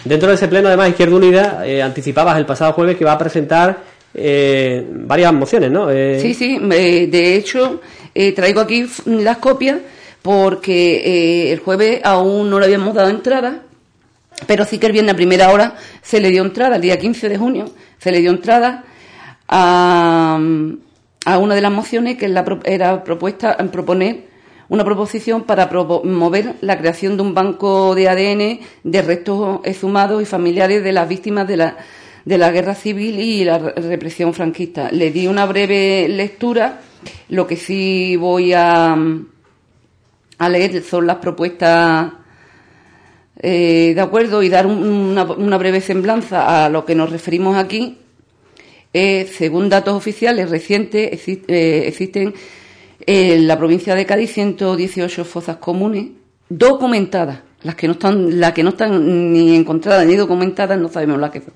dentro 0.06 0.30
de 0.30 0.36
ese 0.36 0.48
Pleno, 0.48 0.68
además, 0.68 0.90
Izquierda 0.90 1.16
Unida, 1.16 1.64
anticipabas 1.84 2.38
el 2.38 2.46
pasado 2.46 2.74
jueves 2.74 2.98
que 2.98 3.06
va 3.06 3.14
a 3.14 3.18
presentar 3.18 3.78
varias 4.14 5.34
mociones, 5.34 5.72
¿no? 5.72 5.90
Sí, 5.90 6.34
sí, 6.34 6.60
de 6.60 7.36
hecho, 7.36 7.82
traigo 8.36 8.62
aquí 8.62 8.86
las 9.06 9.38
copias 9.38 9.78
porque 10.22 11.52
el 11.52 11.60
jueves 11.60 12.02
aún 12.04 12.50
no 12.50 12.60
le 12.60 12.66
habíamos 12.66 12.94
dado 12.94 13.10
entrada, 13.10 13.62
pero 14.48 14.66
sí 14.66 14.78
que 14.78 14.88
el 14.88 14.94
viernes 14.94 15.14
a 15.14 15.18
primera 15.18 15.52
hora 15.52 15.76
se 16.02 16.20
le 16.20 16.30
dio 16.30 16.44
entrada, 16.44 16.76
el 16.78 16.82
día 16.82 16.98
15 16.98 17.30
de 17.30 17.38
junio, 17.38 17.72
se 17.98 18.12
le 18.12 18.20
dio 18.20 18.32
entrada 18.32 18.84
a, 19.48 20.40
a 21.26 21.38
una 21.38 21.56
de 21.56 21.62
las 21.62 21.72
mociones 21.72 22.18
que 22.18 22.26
era 22.66 23.04
propuesta 23.04 23.56
en 23.60 23.70
proponer 23.70 24.29
una 24.70 24.86
proposición 24.86 25.44
para 25.44 25.70
promover 25.70 26.56
la 26.62 26.78
creación 26.78 27.18
de 27.18 27.24
un 27.24 27.34
banco 27.34 27.96
de 27.96 28.08
ADN 28.08 28.60
de 28.84 29.02
restos 29.02 29.60
exhumados 29.64 30.22
y 30.22 30.26
familiares 30.26 30.84
de 30.84 30.92
las 30.92 31.10
víctimas 31.10 31.48
de 31.48 31.58
la, 31.58 31.78
de 32.24 32.38
la 32.38 32.52
guerra 32.52 32.76
civil 32.76 33.20
y 33.20 33.44
la 33.44 33.58
represión 33.58 34.34
franquista. 34.34 34.92
Le 34.92 35.12
di 35.12 35.28
una 35.28 35.46
breve 35.46 36.08
lectura, 36.08 36.82
lo 37.30 37.48
que 37.48 37.58
sí 37.58 38.16
voy 38.16 38.54
a, 38.54 38.96
a 40.38 40.50
leer 40.50 40.84
son 40.84 41.08
las 41.08 41.18
propuestas 41.18 42.14
eh, 43.42 43.94
de 43.96 44.02
acuerdo 44.02 44.44
y 44.44 44.50
dar 44.50 44.68
una, 44.68 45.24
breve 45.58 45.80
semblanza 45.80 46.66
a 46.66 46.70
lo 46.70 46.86
que 46.86 46.94
nos 46.94 47.10
referimos 47.10 47.56
aquí, 47.56 47.98
eh, 48.94 49.30
según 49.32 49.70
datos 49.70 49.96
oficiales 49.96 50.50
recientes, 50.50 51.28
eh, 51.28 51.84
existen 51.88 52.34
en 53.12 53.48
la 53.48 53.58
provincia 53.58 53.96
de 53.96 54.06
Cádiz 54.06 54.34
118 54.34 55.26
fosas 55.26 55.58
comunes 55.58 56.10
documentadas. 56.48 57.40
Las 57.64 57.74
que 57.74 57.88
no 57.88 57.94
están, 57.94 58.40
las 58.40 58.54
que 58.54 58.62
no 58.62 58.70
están 58.70 59.34
ni 59.34 59.56
encontradas 59.56 60.06
ni 60.06 60.16
documentadas 60.16 60.80
no 60.80 60.90
sabemos 60.90 61.20
las 61.20 61.32
que 61.32 61.42
son. 61.42 61.54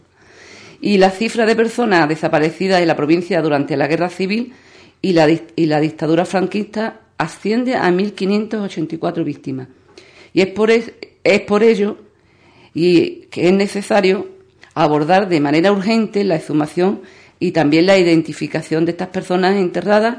Y 0.82 0.98
la 0.98 1.12
cifra 1.12 1.46
de 1.46 1.56
personas 1.56 2.10
desaparecidas 2.10 2.82
en 2.82 2.88
la 2.88 2.96
provincia 2.96 3.40
durante 3.44 3.78
la 3.78 3.86
guerra 3.86 4.10
civil 4.10 4.54
y 5.00 5.14
la, 5.14 5.30
y 5.30 5.66
la 5.68 5.80
dictadura 5.80 6.26
franquista 6.26 7.02
asciende 7.20 7.76
a 7.76 7.88
1.584 7.88 9.24
víctimas. 9.24 9.68
Y 10.34 10.42
es 10.42 10.48
por, 10.48 10.72
es, 10.72 10.92
es 11.24 11.42
por 11.42 11.62
ello 11.62 11.98
y 12.74 13.28
que 13.30 13.50
es 13.50 13.54
necesario 13.54 14.28
abordar 14.74 15.30
de 15.30 15.40
manera 15.40 15.72
urgente 15.72 16.24
la 16.24 16.38
exhumación 16.38 17.02
y 17.40 17.52
también 17.52 17.86
la 17.86 18.00
identificación 18.00 18.86
de 18.86 18.92
estas 18.94 19.10
personas 19.10 19.56
enterradas 19.56 20.18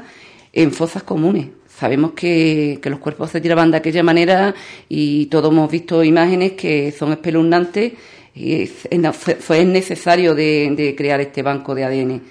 en 0.55 0.71
fosas 0.71 1.03
comunes. 1.03 1.47
Sabemos 1.67 2.13
que, 2.13 2.79
los 2.83 2.99
cuerpos 2.99 3.29
se 3.29 3.41
tiraban 3.41 3.69
de 3.69 3.77
aquella 3.77 4.01
manera 4.01 4.55
y 4.89 5.27
todos 5.27 5.51
hemos 5.51 5.69
visto 5.69 6.03
imágenes 6.03 6.53
que 6.53 6.91
son 6.91 7.11
espeluznantes 7.11 7.93
y 8.33 8.65
fue 8.65 9.63
necesario 9.65 10.33
de, 10.33 10.95
crear 10.97 11.21
este 11.21 11.43
banco 11.43 11.75
de 11.75 11.83
ADN. 11.83 12.21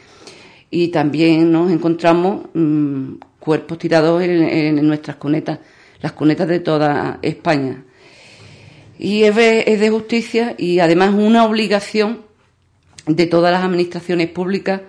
Y 0.70 0.88
también 0.88 1.52
nos 1.52 1.70
encontramos 1.70 2.46
mm, 2.54 3.12
cuerpos 3.38 3.78
tirados 3.78 4.22
en 4.22 4.86
nuestras 4.86 5.16
cunetas, 5.16 5.60
las 6.00 6.12
cunetas 6.12 6.48
de 6.48 6.60
toda 6.60 7.18
España. 7.22 7.84
Y 8.98 9.24
es 9.24 9.36
de, 9.36 9.90
justicia 9.90 10.54
y 10.56 10.78
además 10.78 11.14
una 11.14 11.44
obligación 11.44 12.22
de 13.06 13.26
todas 13.26 13.52
las 13.52 13.62
administraciones 13.62 14.28
públicas 14.28 14.80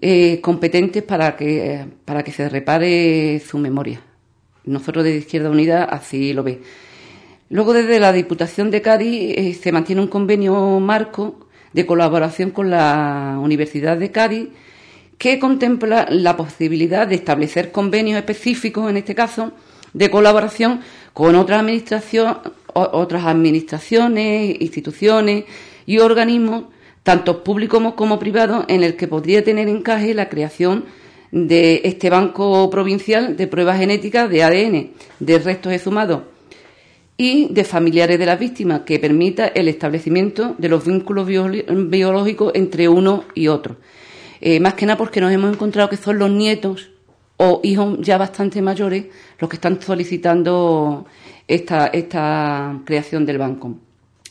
eh, 0.00 0.40
competentes 0.40 1.02
para 1.02 1.36
que, 1.36 1.86
para 2.04 2.22
que 2.22 2.32
se 2.32 2.48
repare 2.48 3.40
su 3.40 3.58
memoria. 3.58 4.00
Nosotros 4.64 5.04
desde 5.04 5.18
Izquierda 5.18 5.50
Unida 5.50 5.84
así 5.84 6.32
lo 6.32 6.42
ve. 6.42 6.60
Luego 7.48 7.72
desde 7.72 7.98
la 7.98 8.12
Diputación 8.12 8.70
de 8.70 8.82
Cádiz 8.82 9.34
eh, 9.36 9.54
se 9.54 9.72
mantiene 9.72 10.02
un 10.02 10.08
convenio 10.08 10.80
marco 10.80 11.48
de 11.72 11.86
colaboración 11.86 12.50
con 12.50 12.70
la 12.70 13.38
Universidad 13.40 13.96
de 13.96 14.10
Cádiz 14.10 14.48
que 15.18 15.38
contempla 15.38 16.06
la 16.10 16.36
posibilidad 16.36 17.06
de 17.06 17.16
establecer 17.16 17.72
convenios 17.72 18.18
específicos, 18.18 18.88
en 18.88 18.96
este 18.96 19.14
caso, 19.14 19.52
de 19.92 20.10
colaboración 20.10 20.80
con 21.12 21.34
otras 21.34 21.60
administraciones 21.60 22.36
otras 22.74 23.24
administraciones, 23.26 24.56
instituciones 24.60 25.44
y 25.86 25.98
organismos, 25.98 26.64
tanto 27.02 27.42
públicos 27.42 27.94
como 27.94 28.18
privados, 28.18 28.64
en 28.68 28.82
el 28.82 28.96
que 28.96 29.08
podría 29.08 29.42
tener 29.42 29.68
encaje 29.68 30.14
la 30.14 30.28
creación 30.28 30.84
de 31.32 31.82
este 31.84 32.10
banco 32.10 32.68
provincial 32.70 33.36
de 33.36 33.46
pruebas 33.46 33.78
genéticas 33.78 34.28
de 34.28 34.42
ADN 34.42 34.90
de 35.20 35.38
restos 35.38 35.72
exhumados 35.72 36.22
y 37.16 37.52
de 37.52 37.64
familiares 37.64 38.18
de 38.18 38.26
las 38.26 38.38
víctimas, 38.38 38.80
que 38.80 38.98
permita 38.98 39.46
el 39.48 39.68
establecimiento 39.68 40.54
de 40.56 40.70
los 40.70 40.86
vínculos 40.86 41.28
biológicos 41.28 42.52
entre 42.54 42.88
uno 42.88 43.24
y 43.34 43.48
otro. 43.48 43.76
Eh, 44.40 44.58
más 44.58 44.72
que 44.72 44.86
nada 44.86 44.96
porque 44.96 45.20
nos 45.20 45.30
hemos 45.30 45.52
encontrado 45.52 45.90
que 45.90 45.98
son 45.98 46.18
los 46.18 46.30
nietos 46.30 46.90
o 47.36 47.60
hijos 47.62 47.98
ya 48.00 48.16
bastante 48.16 48.62
mayores 48.62 49.04
los 49.38 49.50
que 49.50 49.56
están 49.56 49.82
solicitando 49.82 51.04
esta, 51.46 51.88
esta 51.88 52.80
creación 52.86 53.26
del 53.26 53.36
banco. 53.36 53.76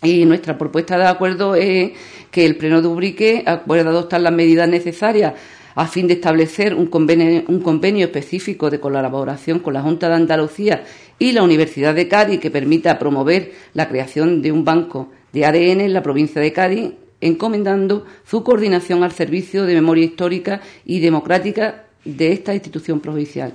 Y 0.02 0.26
nuestra 0.26 0.58
propuesta 0.58 0.98
de 0.98 1.08
acuerdo 1.08 1.56
es 1.56 1.92
que 2.32 2.46
el 2.46 2.56
Pleno 2.56 2.82
de 2.82 2.88
Ubrique 2.88 3.44
acuerda 3.46 3.90
adoptar 3.90 4.22
las 4.22 4.34
medidas 4.34 4.70
necesarias 4.70 5.34
a 5.76 5.88
fin 5.88 6.08
de 6.08 6.16
establecer 6.16 6.74
un 6.74 6.88
convenio, 6.88 7.44
un 7.48 7.62
convenio 7.62 8.06
específico 8.06 8.70
de 8.70 8.80
colaboración 8.80 9.60
con 9.60 9.74
la 9.74 9.82
Junta 9.82 10.10
de 10.10 10.16
Andalucía 10.16 10.84
y 11.18 11.32
la 11.32 11.44
Universidad 11.44 11.94
de 11.94 12.08
Cádiz 12.08 12.40
que 12.40 12.52
permita 12.52 12.98
promover 12.98 13.54
la 13.74 13.88
creación 13.88 14.42
de 14.42 14.52
un 14.52 14.66
banco 14.66 15.10
de 15.32 15.46
ADN 15.46 15.82
en 15.82 15.94
la 15.94 16.04
provincia 16.04 16.42
de 16.42 16.54
Cádiz, 16.54 16.92
encomendando 17.22 18.06
su 18.26 18.44
coordinación 18.44 19.04
al 19.04 19.12
servicio 19.12 19.66
de 19.66 19.76
memoria 19.76 20.06
histórica 20.06 20.62
y 20.86 21.00
democrática 21.00 21.84
de 22.06 22.32
esta 22.32 22.54
institución 22.54 23.00
provincial. 23.00 23.54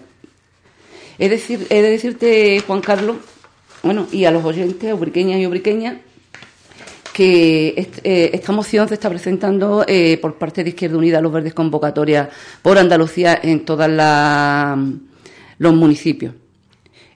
Es 1.19 1.31
decir, 1.31 1.67
he 1.71 1.83
de 1.83 1.91
decirte, 1.91 2.61
Juan 2.67 2.81
Carlos, 2.81 3.17
bueno, 3.83 4.07
y 4.13 4.25
a 4.25 4.31
los 4.31 4.45
oyentes, 4.45 4.93
ubriqueñas 4.93 5.41
y 5.41 5.47
ubriqueñas, 5.47 5.97
que 7.15 7.91
eh, 8.03 8.31
esta 8.35 8.51
moción 8.51 8.89
se 8.89 8.95
está 8.95 9.09
presentando 9.09 9.85
eh, 9.87 10.19
por 10.21 10.35
parte 10.35 10.65
de 10.65 10.71
Izquierda 10.71 10.99
Unida, 10.99 11.21
los 11.21 11.33
Verdes 11.33 11.55
Convocatoria 11.55 12.29
por 12.61 12.77
Andalucía 12.77 13.39
en 13.41 13.65
todos 13.65 13.89
los 15.59 15.75
municipios. 15.75 16.35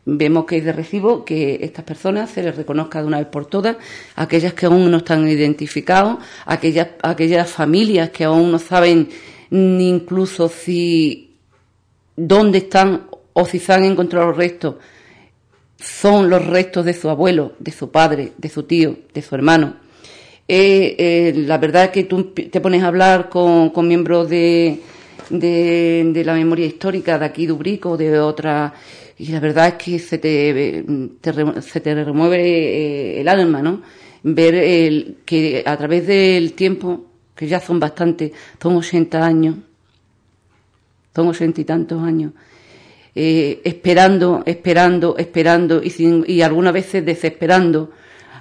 Vemos 0.05 0.45
que 0.45 0.59
es 0.59 0.64
de 0.64 0.73
recibo 0.73 1.25
que 1.25 1.59
estas 1.62 1.85
personas 1.85 2.31
se 2.31 2.45
les 2.45 2.55
reconozca 2.55 3.00
de 3.00 3.09
una 3.09 3.19
vez 3.19 3.26
por 3.26 3.47
todas, 3.47 3.76
aquellas 4.14 4.55
que 4.55 4.67
aún 4.67 4.88
no 4.88 4.99
están 4.99 5.28
identificados, 5.28 6.19
aquellas, 6.47 6.90
aquellas 7.02 7.50
familias 7.50 8.11
que 8.11 8.23
aún 8.23 8.52
no 8.52 8.61
saben 8.61 9.09
ni 9.50 9.88
incluso 9.88 10.49
si 10.49 11.35
dónde 12.14 12.59
están 12.59 13.08
o 13.32 13.45
si 13.47 13.58
se 13.58 13.73
han 13.73 13.82
encontrado 13.82 14.28
los 14.28 14.37
restos, 14.37 14.76
son 15.76 16.30
los 16.30 16.47
restos 16.47 16.84
de 16.84 16.95
su 16.95 17.11
abuelo, 17.11 17.54
de 17.58 17.73
su 17.73 17.91
padre, 17.91 18.32
de 18.39 18.49
su 18.49 18.63
tío, 18.63 18.97
de 19.13 19.23
su 19.23 19.34
hermano 19.34 19.88
eh, 20.50 20.97
eh, 20.99 21.32
la 21.37 21.58
verdad 21.58 21.84
es 21.84 21.91
que 21.91 22.04
tú 22.04 22.32
te 22.32 22.61
pones 22.63 22.82
a 22.82 22.87
hablar 22.87 23.28
con, 23.28 23.71
miembros 23.87 24.30
de, 24.30 24.80
de, 25.28 26.23
la 26.25 26.32
memoria 26.32 26.65
histórica 26.65 27.19
de 27.19 27.26
aquí 27.26 27.45
de 27.45 27.52
Ubrico, 27.52 27.99
de 27.99 28.19
otra, 28.19 28.73
y 29.19 29.26
la 29.26 29.41
verdad 29.41 29.69
es 29.69 29.75
que 29.75 29.99
se 29.99 30.17
te, 30.17 30.84
se 31.61 31.80
te 31.80 32.02
remueve 32.02 32.39
eh, 32.41 33.21
el 33.21 33.28
alma, 33.28 33.61
¿no? 33.61 33.82
Ver 34.23 34.54
el, 34.54 35.19
que 35.26 35.63
a 35.67 35.76
través 35.76 36.06
del 36.06 36.54
tiempo, 36.54 37.04
que 37.37 37.47
ya 37.47 37.61
son 37.61 37.78
bastantes, 37.78 38.32
son 38.61 38.76
80 38.76 39.23
años, 39.23 39.56
son 41.15 41.28
80 41.28 41.61
y 41.61 41.65
tantos 41.65 42.02
años, 42.02 42.32
eh, 43.15 43.61
esperando, 43.65 44.43
esperando, 44.47 45.15
esperando 45.19 45.82
y, 45.82 45.91
sin, 45.91 46.25
y 46.26 46.41
algunas 46.41 46.73
veces 46.73 47.04
desesperando 47.04 47.91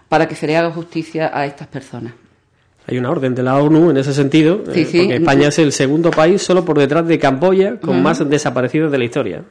para 0.09 0.27
que 0.27 0.35
se 0.35 0.47
le 0.47 0.57
haga 0.57 0.71
justicia 0.71 1.31
a 1.33 1.45
estas 1.45 1.67
personas. 1.67 2.13
Hay 2.89 2.97
una 2.97 3.09
orden 3.09 3.35
de 3.35 3.43
la 3.43 3.61
ONU 3.61 3.89
en 3.89 3.97
ese 3.97 4.13
sentido, 4.13 4.63
eh, 4.73 4.87
porque 4.89 5.15
España 5.15 5.49
es 5.49 5.59
el 5.59 5.73
segundo 5.73 6.09
país 6.09 6.41
solo 6.41 6.63
por 6.63 6.79
detrás 6.79 7.05
de 7.05 7.19
Camboya 7.19 7.77
con 7.81 8.01
más 8.01 8.27
desaparecidos 8.29 8.89
de 8.93 8.97
la 8.97 9.03
historia. 9.03 9.43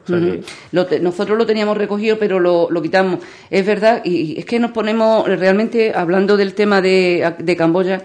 nosotros 0.71 1.37
lo 1.37 1.45
teníamos 1.45 1.77
recogido, 1.77 2.17
pero 2.17 2.39
lo, 2.39 2.81
quitamos. 2.81 3.19
Es 3.51 3.63
verdad, 3.63 4.01
y 4.03 4.39
es 4.39 4.45
que 4.45 4.59
nos 4.59 4.71
ponemos 4.71 5.27
realmente 5.27 5.93
hablando 5.93 6.35
del 6.35 6.55
tema 6.55 6.81
de, 6.81 7.31
de 7.37 7.55
Camboya, 7.55 8.01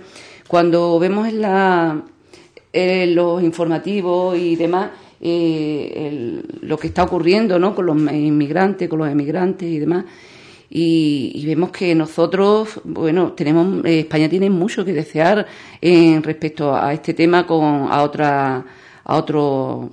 cuando 0.47 0.99
vemos 0.99 1.27
en, 1.27 1.41
la, 1.41 2.03
los 2.75 3.43
informativos 3.43 4.37
y 4.37 4.57
demás, 4.57 4.91
eh, 5.19 6.43
lo 6.61 6.77
que 6.77 6.89
está 6.89 7.05
ocurriendo 7.05 7.59
¿no? 7.59 7.75
con 7.75 7.87
los 7.87 7.97
inmigrantes, 7.97 8.87
con 8.87 8.99
los 8.99 9.09
emigrantes 9.09 9.67
y 9.67 9.79
demás, 9.79 10.05
y, 10.75 11.45
vemos 11.45 11.71
que 11.71 11.95
nosotros, 11.95 12.81
bueno, 12.85 13.33
tenemos, 13.33 13.85
eh, 13.85 14.01
España 14.01 14.31
tiene 14.31 14.49
mucho 14.49 14.87
que 14.87 14.95
desear 14.95 15.47
en 15.83 16.23
respecto 16.23 16.75
a 16.75 16.95
este 16.95 17.13
tema 17.13 17.47
con 17.47 17.89
a 17.91 18.03
otra, 18.03 18.65
a 19.05 19.17
otro, 19.17 19.91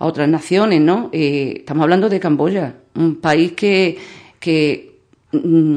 a 0.00 0.04
otras 0.04 0.28
naciones, 0.28 0.80
¿no? 0.80 1.10
Eh, 1.12 1.58
estamos 1.58 1.84
hablando 1.84 2.08
de 2.08 2.18
Camboya, 2.18 2.74
un 2.96 3.20
país 3.20 3.52
que, 3.52 3.96
que 4.40 4.98
mm, 5.30 5.76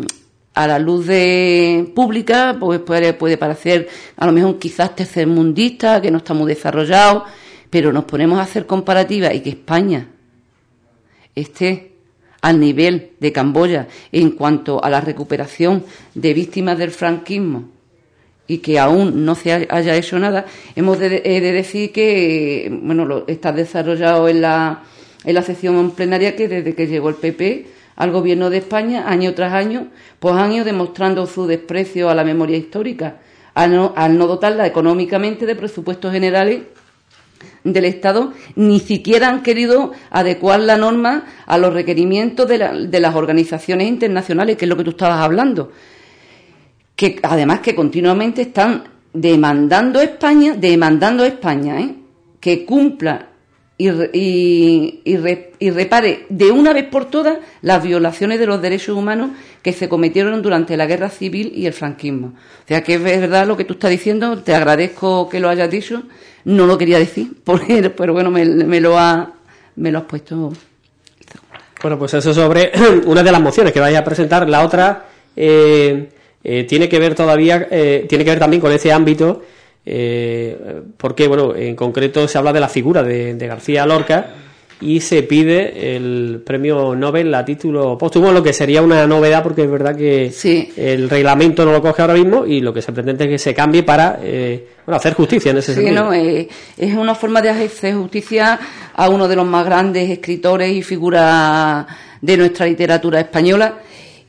a 0.56 0.66
la 0.66 0.80
luz 0.80 1.06
de 1.06 1.92
pública 1.94 2.58
pues 2.60 2.80
puede, 2.80 3.14
puede 3.14 3.38
parecer 3.38 3.88
a 4.18 4.26
lo 4.26 4.32
mejor 4.32 4.58
quizás 4.58 4.96
tercermundista, 4.96 6.02
que 6.02 6.10
no 6.10 6.18
está 6.18 6.34
muy 6.34 6.48
desarrollado, 6.48 7.24
pero 7.70 7.94
nos 7.94 8.06
ponemos 8.06 8.40
a 8.40 8.44
hacer 8.44 8.66
comparativas 8.66 9.36
y 9.36 9.42
que 9.42 9.52
España 9.52 10.08
esté 11.36 11.89
al 12.42 12.60
nivel 12.60 13.12
de 13.20 13.32
Camboya 13.32 13.88
en 14.12 14.32
cuanto 14.32 14.84
a 14.84 14.90
la 14.90 15.02
recuperación 15.02 15.84
de 16.16 16.34
víctimas 16.34 16.78
del 16.78 16.92
franquismo 16.92 17.70
y 18.48 18.60
que 18.60 18.80
aún 18.80 19.26
no 19.26 19.36
se 19.36 19.68
haya 19.70 19.96
hecho 19.96 20.18
nada, 20.18 20.46
hemos 20.76 20.98
de, 20.98 21.10
decir 21.20 21.92
que 21.92 22.80
bueno 22.82 23.06
lo, 23.06 23.28
está 23.28 23.52
desarrollado 23.52 24.28
en 24.28 24.42
la, 24.42 24.84
en 25.24 25.36
la 25.36 25.44
sesión 25.44 25.92
plenaria 25.92 26.36
que 26.36 26.48
desde 26.48 26.74
que 26.74 26.88
llegó 26.88 27.10
el 27.10 27.16
PP 27.16 27.68
al 27.96 28.12
gobierno 28.12 28.50
de 28.50 28.58
España, 28.58 29.10
año 29.10 29.34
tras 29.34 29.54
año, 29.54 29.90
pues 30.20 30.34
han 30.34 30.54
ido 30.54 30.66
demostrando 30.66 31.28
su 31.28 31.46
desprecio 31.46 32.10
a 32.10 32.16
la 32.16 32.24
memoria 32.24 32.58
histórica, 32.58 33.18
al 33.54 33.76
no, 33.76 33.94
al 33.96 34.18
no 34.18 34.26
dotarla 34.26 34.66
económicamente 34.66 35.46
de 35.46 35.56
presupuestos 35.56 36.14
generales 36.14 36.62
del 37.64 37.86
Estado 37.86 38.34
ni 38.56 38.80
siquiera 38.80 39.30
han 39.30 39.44
querido 39.44 39.92
adecuar 40.10 40.60
la 40.62 40.78
norma 40.78 41.26
a 41.46 41.58
los 41.58 41.74
requerimientos 41.74 42.48
de, 42.48 43.00
las 43.00 43.16
organizaciones 43.16 43.88
internacionales, 43.88 44.58
que 44.58 44.66
es 44.66 44.70
lo 44.70 44.78
que 44.78 44.84
tú 44.84 44.92
estabas 44.92 45.20
hablando. 45.20 45.72
Que 46.96 47.20
además 47.24 47.62
que 47.62 47.76
continuamente 47.76 48.44
están 48.44 48.84
demandando 49.14 50.00
a 50.00 50.04
España, 50.04 50.54
demandando 50.56 51.24
España, 51.26 51.80
¿eh? 51.80 51.96
que 52.40 52.66
cumpla 52.66 53.28
y, 53.80 55.70
repare 55.72 56.26
de 56.30 56.52
una 56.52 56.74
vez 56.74 56.86
por 56.86 57.06
todas 57.06 57.38
las 57.62 57.82
violaciones 57.82 58.38
de 58.40 58.46
los 58.46 58.62
derechos 58.62 58.98
humanos 58.98 59.32
que 59.72 59.80
se 59.80 59.90
cometieron 59.90 60.42
durante 60.42 60.76
la 60.78 60.86
guerra 60.86 61.10
civil 61.10 61.52
y 61.56 61.66
el 61.66 61.74
franquismo. 61.74 62.28
O 62.28 62.68
sea 62.68 62.84
que 62.84 62.96
es 62.96 63.04
verdad 63.04 63.48
lo 63.48 63.58
que 63.58 63.66
tú 63.66 63.74
estás 63.74 63.92
diciendo, 63.92 64.40
te 64.40 64.54
agradezco 64.54 65.30
que 65.30 65.40
lo 65.40 65.50
hayas 65.50 65.70
dicho, 65.70 66.04
no 66.46 66.66
lo 66.66 66.78
quería 66.78 67.00
decir, 67.00 67.34
pero 67.98 68.14
bueno, 68.14 68.32
me, 68.32 68.80
lo, 68.80 68.98
ha, 68.98 69.34
me 69.76 69.92
lo 69.92 70.00
has 70.00 70.06
puesto. 70.06 70.54
Bueno, 71.82 71.98
pues 71.98 72.14
eso 72.14 72.34
sobre 72.34 72.72
una 73.06 73.24
de 73.24 73.32
las 73.32 73.42
mociones 73.42 73.72
que 73.72 73.80
vaya 73.80 74.00
a 74.00 74.04
presentar, 74.04 74.50
la 74.50 74.66
otra 74.66 75.06
eh, 75.36 76.10
eh, 76.44 76.64
tiene 76.64 76.90
que 76.90 77.00
ver 77.00 77.16
todavía, 77.16 77.68
eh, 77.70 78.06
tiene 78.08 78.24
que 78.24 78.32
ver 78.32 78.40
también 78.40 78.62
con 78.62 78.72
ese 78.72 78.92
ámbito 78.92 79.44
eh, 79.86 80.84
porque, 80.98 81.28
bueno, 81.28 81.56
en 81.56 81.76
concreto 81.76 82.28
se 82.28 82.38
habla 82.38 82.54
de 82.54 82.60
la 82.60 82.70
figura 82.70 83.02
de, 83.02 83.36
García 83.36 83.86
Lorca 83.86 84.30
y 84.82 85.02
se 85.02 85.24
pide 85.24 85.96
el 85.96 86.42
premio 86.46 86.96
Nobel 86.96 87.34
a 87.34 87.44
título 87.44 87.98
póstumo, 87.98 88.32
lo 88.32 88.42
que 88.42 88.54
sería 88.54 88.82
una 88.82 89.06
novedad 89.06 89.44
porque 89.44 89.64
es 89.64 89.70
verdad 89.70 89.96
que 89.96 90.32
el 90.78 91.10
reglamento 91.10 91.66
no 91.66 91.74
lo 91.74 91.82
coge 91.82 92.02
ahora 92.02 92.14
mismo 92.14 92.46
y 92.46 92.62
lo 92.62 92.74
que 92.74 92.82
se 92.82 92.94
pretende 92.94 93.26
es 93.26 93.30
que 93.30 93.38
se 93.38 93.54
cambie 93.54 93.84
para 93.84 94.20
eh, 94.24 94.68
bueno, 94.86 94.98
hacer 94.98 95.14
justicia 95.14 95.52
en 95.52 95.58
ese 95.58 95.74
sí, 95.74 95.82
sentido. 95.82 96.14
Eh, 96.14 96.48
es 96.78 96.96
una 96.96 97.14
forma 97.14 97.42
de 97.42 97.50
hacer 97.50 97.94
justicia 97.96 98.60
a 98.94 99.10
uno 99.10 99.28
de 99.28 99.36
los 99.36 99.46
más 99.46 99.66
grandes 99.66 100.10
escritores 100.10 100.72
y 100.72 100.82
figuras 100.82 101.86
de 102.22 102.38
nuestra 102.38 102.66
literatura 102.66 103.20
española 103.20 103.80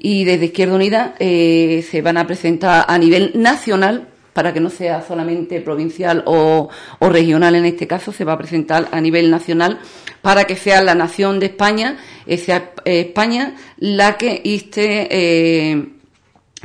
y 0.00 0.24
desde 0.24 0.46
Izquierda 0.46 0.74
Unida 0.74 1.14
eh, 1.18 1.84
se 1.88 2.02
van 2.02 2.16
a 2.16 2.26
presentar 2.26 2.86
a 2.88 2.98
nivel 2.98 3.32
nacional 3.34 4.08
para 4.32 4.52
que 4.52 4.60
no 4.60 4.70
sea 4.70 5.02
solamente 5.02 5.60
provincial 5.60 6.22
o, 6.26 6.68
regional 7.00 7.54
en 7.54 7.64
este 7.64 7.86
caso, 7.86 8.12
se 8.12 8.24
va 8.24 8.34
a 8.34 8.38
presentar 8.38 8.88
a 8.92 9.00
nivel 9.00 9.30
nacional 9.30 9.80
para 10.22 10.44
que 10.44 10.56
sea 10.56 10.82
la 10.82 10.94
nación 10.94 11.40
de 11.40 11.46
España, 11.46 11.98
eh, 12.26 12.42
eh, 12.46 13.00
España 13.00 13.56
la 13.78 14.16
que 14.16 14.40
inste 14.44 15.08
eh, 15.10 15.88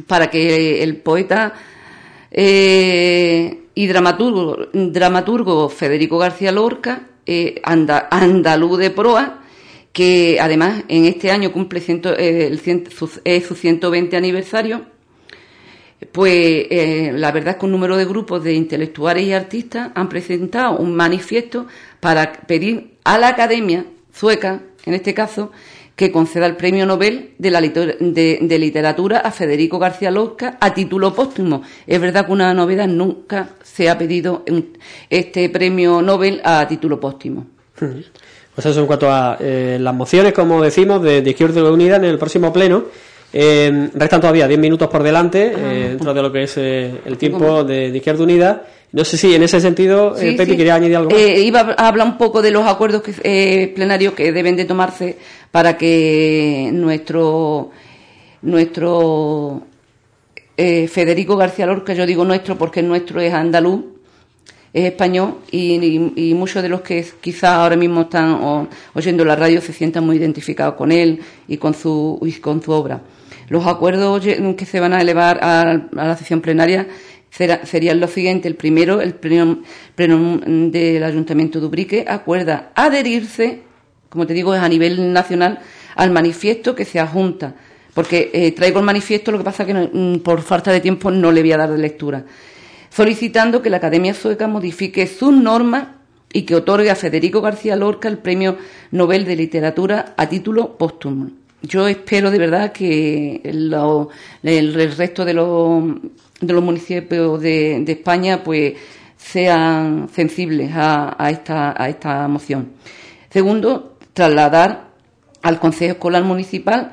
para 0.07 0.29
que 0.29 0.83
el 0.83 0.97
poeta 0.97 1.53
y 2.37 3.87
dramaturgo, 3.87 4.67
dramaturgo 4.73 5.69
Federico 5.69 6.17
García 6.17 6.51
Lorca, 6.51 7.07
andaluz 8.11 8.77
de 8.77 8.89
proa, 8.89 9.41
que 9.93 10.37
además 10.41 10.83
en 10.89 11.05
este 11.05 11.31
año 11.31 11.53
cumple 11.53 11.79
su, 11.79 13.07
su 13.07 13.55
120 13.55 14.17
aniversario, 14.17 14.94
pues 16.11 16.67
eh, 16.69 17.11
la 17.13 17.31
verdad 17.31 17.51
es 17.51 17.59
que 17.59 17.65
un 17.65 17.71
número 17.71 17.97
de 17.97 18.05
grupos 18.05 18.43
de 18.43 18.53
intelectuales 18.53 19.23
y 19.23 19.33
artistas 19.33 19.91
han 19.95 20.09
presentado 20.09 20.77
un 20.77 20.95
manifiesto 20.95 21.67
para 21.99 22.31
pedir 22.31 22.97
a 23.03 23.17
la 23.17 23.29
Academia 23.29 23.85
sueca, 24.13 24.61
en 24.85 24.93
este 24.93 25.13
caso, 25.13 25.51
que 25.95 26.11
conceda 26.11 26.45
el 26.45 26.57
premio 26.57 26.85
Nobel 26.85 27.31
de, 27.37 27.51
la 27.51 27.61
de, 27.61 28.57
literatura 28.59 29.19
a 29.19 29.31
Federico 29.31 29.79
García 29.79 30.11
Lorca 30.11 30.57
a 30.59 30.73
título 30.73 31.13
póstumo. 31.13 31.61
Es 31.87 32.01
verdad 32.01 32.25
que 32.25 32.33
una 32.33 32.53
novedad 32.53 32.87
nunca 32.87 33.49
se 33.63 33.89
ha 33.89 33.97
pedido 33.97 34.43
este 35.09 35.49
premio 35.49 36.01
Nobel 36.01 36.41
a 36.43 36.67
título 36.67 36.99
póstumo. 36.99 37.45
Pues 37.75 38.65
eso 38.65 38.81
en 38.81 38.87
cuanto 38.87 39.09
a 39.09 39.37
eh, 39.39 39.77
las 39.79 39.93
mociones, 39.93 40.33
como 40.33 40.61
decimos, 40.61 41.01
de, 41.01 41.21
de 41.21 41.29
Izquierda 41.29 41.71
Unida 41.71 41.95
en 41.95 42.05
el 42.05 42.17
próximo 42.17 42.51
pleno. 42.51 42.85
Eh, 43.37 43.89
restan 43.93 44.21
todavía 44.21 44.47
10 44.47 44.57
minutos 44.61 44.87
por 44.87 45.03
delante 45.03 45.51
Ah. 45.53 45.59
eh, 45.73 45.87
dentro 45.89 46.13
de 46.13 46.21
lo 46.21 46.31
que 46.31 46.43
es 46.43 46.53
eh, 46.55 47.01
el 47.05 47.17
tiempo 47.17 47.65
de, 47.65 47.91
de 47.91 47.97
Izquierda 47.97 48.23
Unida. 48.23 48.65
No 48.93 49.03
sé 49.03 49.17
si 49.17 49.35
en 49.35 49.43
ese 49.43 49.59
sentido, 49.59 50.15
eh, 50.15 50.31
Sí, 50.31 50.37
Pepi, 50.37 50.51
sí. 50.51 50.57
quería 50.57 50.75
añadir 50.75 50.95
algo. 50.95 51.09
más. 51.11 51.19
Iba 51.19 51.59
a 51.77 51.87
hablar 51.89 52.07
un 52.07 52.17
poco 52.17 52.41
de 52.41 52.51
los 52.51 52.65
acuerdos 52.65 53.01
que, 53.01 53.13
eh, 53.23 53.73
plenarios 53.75 54.13
que 54.13 54.31
deben 54.31 54.55
de 54.55 54.63
tomarse 54.63 55.17
para 55.51 55.77
que 55.77 56.69
nuestro 56.71 57.71
nuestro 58.41 59.63
eh, 60.55 60.87
Federico 60.87 61.35
García 61.35 61.65
Lorca, 61.65 61.93
yo 61.93 62.05
digo 62.05 62.23
nuestro 62.23 62.57
porque 62.57 62.81
nuestro 62.81 63.19
es 63.19 63.33
andaluz, 63.33 63.81
es 64.71 64.85
español 64.85 65.39
y, 65.51 65.73
y- 66.15 66.29
y 66.29 66.33
muchos 66.33 66.63
de 66.63 66.69
los 66.69 66.79
que 66.81 67.05
quizás 67.19 67.51
ahora 67.51 67.75
mismo 67.75 68.01
están 68.03 68.67
oyendo 68.93 69.25
la 69.25 69.35
radio 69.35 69.59
se 69.59 69.73
sientan 69.73 70.05
muy 70.05 70.15
identificados 70.17 70.75
con 70.75 70.91
él 70.93 71.19
y 71.49 71.57
con 71.57 71.73
su, 71.73 72.17
y 72.21 72.31
con 72.33 72.61
su 72.61 72.71
obra. 72.71 73.01
Los 73.49 73.67
acuerdos 73.67 74.25
lle- 74.25 74.55
que 74.55 74.65
se 74.65 74.79
van 74.79 74.93
a 74.93 75.01
elevar 75.01 75.39
a, 75.43 75.61
a 75.61 76.05
la 76.07 76.17
sesión 76.17 76.41
plenaria 76.41 76.87
serían 77.29 77.99
los 77.99 78.11
siguientes. 78.11 78.49
El 78.49 78.55
primero, 78.55 79.01
el 79.01 79.13
pleno, 79.13 79.61
del 79.97 81.03
Ayuntamiento 81.03 81.59
de 81.59 81.65
Ubrique 81.65 82.05
acuerda 82.07 82.71
adherirse, 82.75 83.61
como 84.09 84.25
te 84.25 84.33
digo, 84.33 84.55
es 84.55 84.61
a 84.61 84.69
nivel 84.69 85.11
nacional, 85.13 85.59
al 85.95 86.11
manifiesto 86.11 86.73
que 86.75 86.85
se 86.85 86.99
adjunta. 86.99 87.55
Porque 87.93 88.29
eh, 88.33 88.51
traigo 88.51 88.79
el 88.79 88.85
manifiesto, 88.85 89.31
lo 89.31 89.37
que 89.37 89.43
pasa 89.43 89.65
que 89.65 89.73
no- 89.73 89.89
mm, 89.91 90.19
por 90.19 90.41
falta 90.41 90.71
de 90.71 90.79
tiempo 90.81 91.11
no 91.11 91.31
le 91.31 91.41
voy 91.41 91.51
a 91.53 91.57
dar 91.57 91.71
de 91.71 91.77
lectura 91.77 92.25
solicitando 92.89 93.61
que 93.61 93.69
la 93.69 93.77
Academia 93.77 94.13
Sueca 94.13 94.47
modifique 94.47 95.05
sus 95.05 95.33
normas 95.33 95.87
y 96.31 96.43
que 96.43 96.55
otorgue 96.55 96.89
a 96.89 96.95
Federico 96.95 97.41
García 97.41 97.75
Lorca 97.75 98.07
el 98.07 98.19
Premio 98.19 98.57
Nobel 98.91 99.25
de 99.25 99.35
Literatura 99.35 100.13
a 100.15 100.29
título 100.29 100.77
póstumo. 100.77 101.29
Yo 101.67 101.87
espero 101.87 102.31
de 102.31 102.37
verdad 102.37 102.71
que 102.71 103.41
lo- 103.53 104.09
el, 104.43 104.79
el 104.79 104.95
resto 104.95 105.25
de 105.25 105.33
los, 105.33 105.83
de 106.41 106.53
los 106.53 106.63
municipios 106.63 107.41
de, 107.41 107.81
de 107.81 107.91
España 107.91 108.43
pues 108.43 108.73
sean 109.17 110.09
sensibles 110.13 110.71
a, 110.75 111.15
a 111.17 111.29
esta, 111.31 111.73
a 111.81 111.89
esta 111.89 112.27
moción. 112.27 112.73
Segundo, 113.29 113.97
trasladar 114.13 114.89
al 115.41 115.59
Consejo 115.59 115.93
Escolar 115.93 116.23
Municipal 116.23 116.91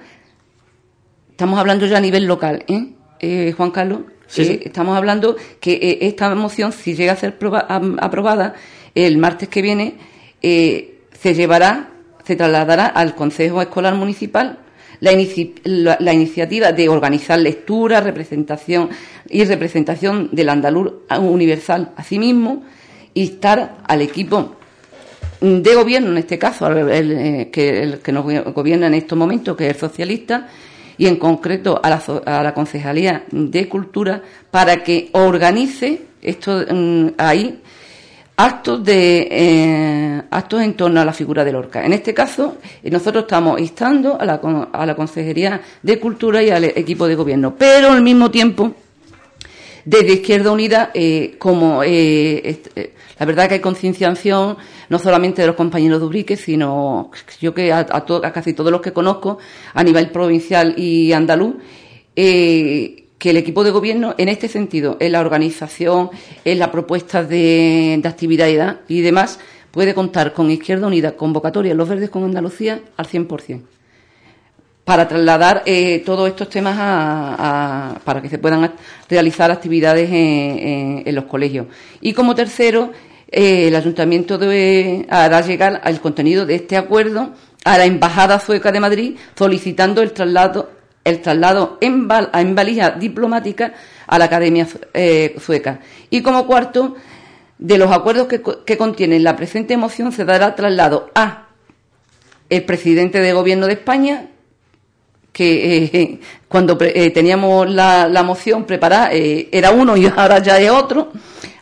Estamos 1.31 1.59
hablando 1.59 1.87
ya 1.87 1.97
a 1.97 2.01
nivel 2.01 2.27
local, 2.27 2.65
¿eh? 2.69 2.93
Eh, 3.19 3.53
Juan 3.57 3.71
Carlos, 3.71 4.01
Sí, 4.29 4.43
eh, 4.43 4.61
estamos 4.67 4.97
hablando 4.97 5.35
que 5.61 5.73
eh, 5.73 5.99
esta 6.03 6.33
moción, 6.35 6.73
si 6.73 6.95
llega 6.95 7.13
a 7.13 7.17
ser 7.17 7.37
aprobada 7.99 8.55
el 8.95 9.19
martes 9.19 9.49
que 9.49 9.61
viene, 9.63 9.97
eh, 10.43 11.01
se 11.19 11.35
llevará, 11.35 11.91
se 12.25 12.37
trasladará 12.37 12.87
al 12.87 13.15
Consejo 13.15 13.61
Escolar 13.61 13.95
Municipal 13.95 14.59
la, 15.03 15.97
la- 16.01 16.13
iniciativa 16.15 16.73
de 16.73 16.89
organizar 16.89 17.39
lectura, 17.39 18.01
representación 18.01 18.89
y 19.29 19.45
representación 19.45 20.29
del 20.33 20.49
andaluz 20.49 20.93
universal 21.21 21.91
a 21.97 22.05
sí 22.05 22.19
mismo, 22.19 22.63
instar 23.15 23.79
al 23.87 24.01
equipo 24.01 24.57
de 25.41 25.75
gobierno, 25.75 26.11
en 26.13 26.19
este 26.19 26.39
caso, 26.39 26.69
el, 26.69 27.13
eh, 27.13 27.51
que, 27.53 27.99
que 28.03 28.13
nos 28.13 28.25
gobierna 28.55 28.87
en 28.87 28.95
estos 28.95 29.19
momentos, 29.19 29.57
que 29.57 29.67
es 29.67 29.75
el 29.75 29.81
socialista, 29.81 30.49
y 30.97 31.07
en 31.07 31.17
concreto 31.17 31.81
a 31.83 31.91
la, 31.91 32.03
a 32.27 32.43
la 32.45 32.55
Concejalía 32.55 33.25
de 33.33 33.69
Cultura, 33.69 34.23
para 34.51 34.85
que 34.85 35.09
organice 35.13 36.03
esto 36.23 36.65
mm, 36.71 37.07
ahí 37.19 37.59
actos 38.43 38.83
de 38.83 39.29
eh, 39.31 40.23
actos 40.31 40.63
en 40.63 40.75
torno 40.75 41.01
a 41.01 41.05
la 41.05 41.13
figura 41.13 41.45
de 41.45 41.53
Lorca. 41.53 41.87
En 41.87 41.93
este 41.93 42.13
caso, 42.13 42.57
nosotros 42.83 43.23
estamos 43.23 43.61
instando 43.61 44.21
a 44.21 44.25
la, 44.25 44.41
a 44.73 44.85
la 44.85 44.97
Consejería 44.97 45.61
de 45.81 46.01
Cultura 46.01 46.43
y 46.43 46.51
al 46.51 46.65
equipo 46.65 47.07
de 47.07 47.15
gobierno, 47.15 47.55
pero 47.57 47.93
al 47.93 48.03
mismo 48.03 48.33
tiempo 48.33 48.75
desde 49.85 50.15
Izquierda 50.15 50.51
Unida, 50.51 50.91
eh, 50.93 51.37
como 51.39 51.83
eh, 51.85 52.63
la 53.19 53.27
verdad 53.27 53.47
que 53.47 53.55
hay 53.55 53.61
concienciación 53.61 54.57
no 54.89 54.99
solamente 54.99 55.43
de 55.43 55.47
los 55.47 55.57
compañeros 55.57 56.01
de 56.01 56.07
Ubrique, 56.07 56.37
sino 56.37 57.13
yo 57.41 57.55
que 57.55 57.73
a, 57.73 57.87
a 57.89 58.33
casi 58.33 58.55
todos 58.55 58.73
los 58.73 58.81
que 58.81 58.93
conozco 58.93 59.39
a 59.73 59.85
nivel 59.85 60.11
provincial 60.11 60.75
y 60.77 61.13
andaluz, 61.13 61.55
que 63.23 63.31
el 63.31 63.37
equipo 63.37 63.63
de 63.63 63.71
gobierno 63.71 64.17
en 64.19 64.29
este 64.29 64.49
sentido, 64.49 64.97
en 64.99 65.13
la 65.13 65.21
organización, 65.21 66.11
en 66.45 66.59
la 66.59 66.73
propuesta 66.73 67.23
de, 67.23 67.97
de 68.03 68.09
actividad 68.09 68.81
y 68.89 69.01
demás, 69.01 69.39
puede 69.71 69.95
contar 69.95 70.33
con 70.33 70.51
Izquierda 70.51 70.89
Unida, 70.89 71.13
convocatoria 71.13 71.73
Los 71.73 71.89
Verdes 71.89 72.11
con 72.11 72.25
Andalucía 72.25 72.81
al 72.97 73.07
100% 73.07 73.61
para 74.85 75.07
trasladar 75.07 75.63
eh, 75.67 76.03
todos 76.05 76.29
estos 76.29 76.49
temas 76.49 76.77
a, 76.77 77.93
a- 77.93 77.99
para 78.01 78.21
que 78.21 78.29
se 78.29 78.39
puedan 78.39 78.73
realizar 79.09 79.53
actividades 79.53 80.09
en, 80.11 81.15
los 81.15 81.25
colegios. 81.27 81.67
Y 82.01 82.13
como 82.15 82.35
tercero, 82.35 82.91
eh, 83.31 83.69
el 83.69 83.77
ayuntamiento 83.77 84.37
debe, 84.37 85.07
hará 85.09 85.41
llegar 85.43 85.81
el 85.85 86.01
contenido 86.01 86.45
de 86.45 86.57
este 86.57 86.77
acuerdo 86.77 87.31
a 87.65 87.79
la 87.79 87.85
embajada 87.85 88.41
sueca 88.41 88.73
de 88.73 88.81
Madrid, 88.81 89.17
solicitando 89.39 90.03
el 90.03 90.11
traslado 90.11 90.82
el 91.05 91.21
traslado 91.21 91.79
en, 91.81 92.07
val- 92.09 92.31
valija 92.55 92.91
diplomática 92.91 93.73
a 94.07 94.19
la 94.19 94.27
Academia 94.27 94.67
eh, 94.95 95.35
Sueca. 95.41 95.81
Y 96.11 96.23
como 96.23 96.47
cuarto, 96.47 96.95
de 97.59 97.79
los 97.79 97.91
acuerdos 97.91 98.27
que, 98.29 98.43
que 98.65 98.77
contienen 98.77 99.25
la 99.25 99.37
presente 99.37 99.77
moción 99.77 100.13
se 100.13 100.25
dará 100.25 100.55
traslado 100.55 101.11
a 101.15 101.47
el 102.51 102.65
presidente 102.65 103.21
de 103.21 103.33
Gobierno 103.33 103.67
de 103.67 103.73
España, 103.75 104.27
que 105.33 105.85
eh, 105.85 106.21
cuando 106.49 106.77
eh, 106.81 107.11
teníamos 107.11 107.69
la, 107.71 108.09
la 108.09 108.23
moción 108.23 108.65
preparada 108.65 109.11
era 109.13 109.71
uno 109.71 109.97
y 109.97 110.07
ahora 110.17 110.39
ya 110.41 110.59
es 110.61 110.71
otro, 110.71 111.13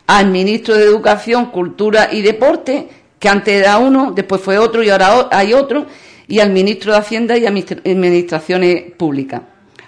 al 0.07 0.27
ministro 0.29 0.75
de 0.75 0.83
Educación, 0.83 1.45
Cultura 1.47 2.09
y 2.11 2.21
Deporte, 2.21 2.89
que 3.17 3.29
antes 3.29 3.61
era 3.61 3.77
uno, 3.77 4.11
después 4.13 4.41
fue 4.41 4.57
otro 4.57 4.83
y 4.83 4.89
ahora 4.89 5.29
hay 5.31 5.53
otro, 5.53 5.85
y 6.27 6.39
al 6.39 6.51
ministro 6.51 6.91
de 6.93 6.99
Hacienda 6.99 7.37
y 7.37 7.45
Administra- 7.45 7.81
Administraciones 7.85 8.91
Públicas, 8.97 9.41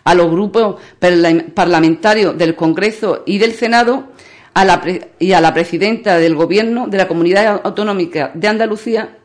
a 0.03 0.13
los 0.15 0.29
grupos 0.31 0.75
parla- 0.99 1.45
parlamentarios 1.53 2.37
del 2.37 2.55
Congreso 2.55 3.23
y 3.25 3.37
del 3.37 3.53
Senado, 3.53 4.09
a 4.53 4.65
la 4.65 4.81
y 5.17 5.31
a 5.31 5.41
la 5.41 5.53
presidenta 5.53 6.17
del 6.17 6.35
Gobierno 6.35 6.87
de 6.87 6.97
la 6.97 7.07
Comunidad 7.07 7.61
Autonómica 7.63 8.31
de 8.35 8.47
Andalucía, 8.47 9.17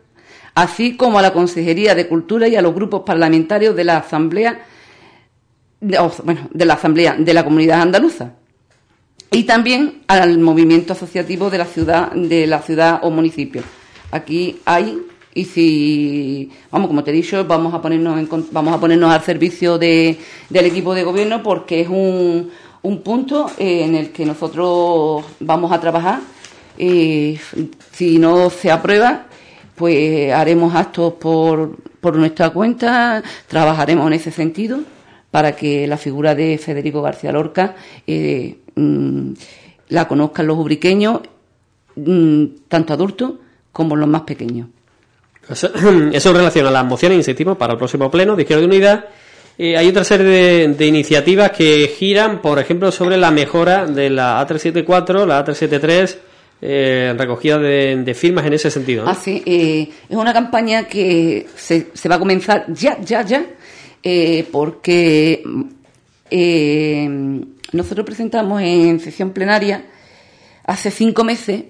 así 0.55 0.97
como 0.97 1.19
a 1.19 1.23
la 1.23 1.33
Consejería 1.33 1.95
de 1.95 2.09
Cultura 2.09 2.49
y 2.49 2.57
a 2.57 2.63
los 2.63 2.75
grupos 2.75 3.03
parlamentarios 3.05 3.77
de 3.77 3.85
la 3.85 3.99
Asamblea, 3.99 4.65
de, 5.81 5.99
o, 5.99 6.11
bueno, 6.25 6.49
de 6.53 6.65
la 6.65 6.75
Asamblea 6.75 7.17
de 7.19 7.35
la 7.35 7.45
Comunidad 7.45 7.83
Andaluza 7.83 8.33
y 9.31 9.45
también 9.45 10.03
al 10.09 10.39
movimiento 10.39 10.95
asociativo 10.95 11.51
de 11.51 11.59
la 11.59 11.67
ciudad, 11.67 12.13
de 12.13 12.47
la 12.47 12.63
ciudad 12.63 13.01
o 13.03 13.11
municipio. 13.11 13.63
Aquí 14.11 14.61
hay 14.65 14.99
y 15.35 15.45
si 15.45 16.51
vamos 16.71 16.89
como 16.89 17.05
te 17.05 17.11
he 17.11 17.15
dicho 17.15 17.45
vamos 17.45 17.75
a 17.75 17.83
ponernos 17.83 18.19
en 18.19 18.29
vamos 18.51 18.75
a 18.75 18.81
ponernos 18.81 19.13
al 19.13 19.23
servicio 19.23 19.79
de, 19.79 20.19
del 20.49 20.67
equipo 20.67 20.95
de 20.95 21.05
gobierno 21.05 21.43
porque 21.43 21.81
es 21.83 21.89
un, 21.89 22.51
un 22.83 23.03
punto 23.03 23.51
eh, 23.59 23.85
en 23.85 23.95
el 23.95 24.11
que 24.11 24.25
nosotros 24.25 25.25
vamos 25.41 25.73
a 25.73 25.81
trabajar 25.81 26.21
Eh, 26.81 27.41
si 27.91 28.21
no 28.21 28.51
se 28.51 28.71
aprueba 28.71 29.27
pues 29.75 30.33
haremos 30.33 30.75
actos 30.77 31.15
por, 31.15 31.77
por 32.01 32.17
nuestra 32.17 32.51
cuenta, 32.51 33.23
trabajaremos 33.49 34.07
en 34.07 34.13
ese 34.13 34.31
sentido 34.31 34.81
para 35.31 35.57
que 35.57 35.87
la 35.87 35.97
figura 35.97 36.35
de 36.35 36.59
Federico 36.59 37.03
García 37.03 37.33
Lorca 37.33 37.77
eh, 38.07 38.59
mm, 38.77 39.33
la 39.89 40.09
conozcan 40.09 40.47
los 40.47 40.59
ubriqueños, 40.59 41.21
mm, 41.97 42.45
tanto 42.69 42.93
adultos 42.93 43.35
como 43.73 43.97
los 43.97 44.09
más 44.09 44.23
pequeños. 44.23 44.69
Eso, 46.13 46.31
en 46.31 46.37
relación 46.37 46.67
a 46.67 46.71
las 46.71 46.85
mociones, 46.85 47.19
insistimos, 47.19 47.57
para 47.57 47.73
el 47.73 47.79
próximo 47.79 48.11
pleno 48.11 48.37
de 48.37 48.43
Izquierda 48.43 48.65
Unida. 48.65 49.07
Eh, 49.57 49.77
hay 49.77 49.89
otra 49.89 50.05
serie 50.05 50.27
de, 50.27 50.69
de 50.69 50.87
iniciativas 50.87 51.51
que 51.51 51.93
giran, 51.99 52.41
por 52.41 52.59
ejemplo, 52.59 52.93
sobre 52.93 53.17
la 53.17 53.31
mejora 53.31 53.87
de 53.87 54.09
la 54.11 54.47
A374, 54.47 55.27
la 55.27 55.45
A373, 55.45 56.17
eh, 56.61 57.15
recogida 57.17 57.57
de, 57.59 58.03
de 58.03 58.15
firmas 58.15 58.45
en 58.45 58.53
ese 58.53 58.69
sentido. 58.69 59.05
¿no? 59.05 59.11
Así, 59.11 59.43
eh, 59.47 59.89
es 60.09 60.17
una 60.17 60.33
campaña 60.33 60.89
que 60.89 61.47
se, 61.55 61.87
va 62.09 62.17
a 62.17 62.19
comenzar 62.19 62.67
ya, 62.73 63.01
ya, 63.01 63.23
ya, 63.23 63.47
eh, 64.03 64.45
porque 64.51 65.43
nosotros 67.73 68.05
presentamos 68.05 68.61
en 68.61 68.99
sesión 68.99 69.31
plenaria 69.31 69.85
hace 70.65 70.91
cinco 70.91 71.23
meses 71.23 71.63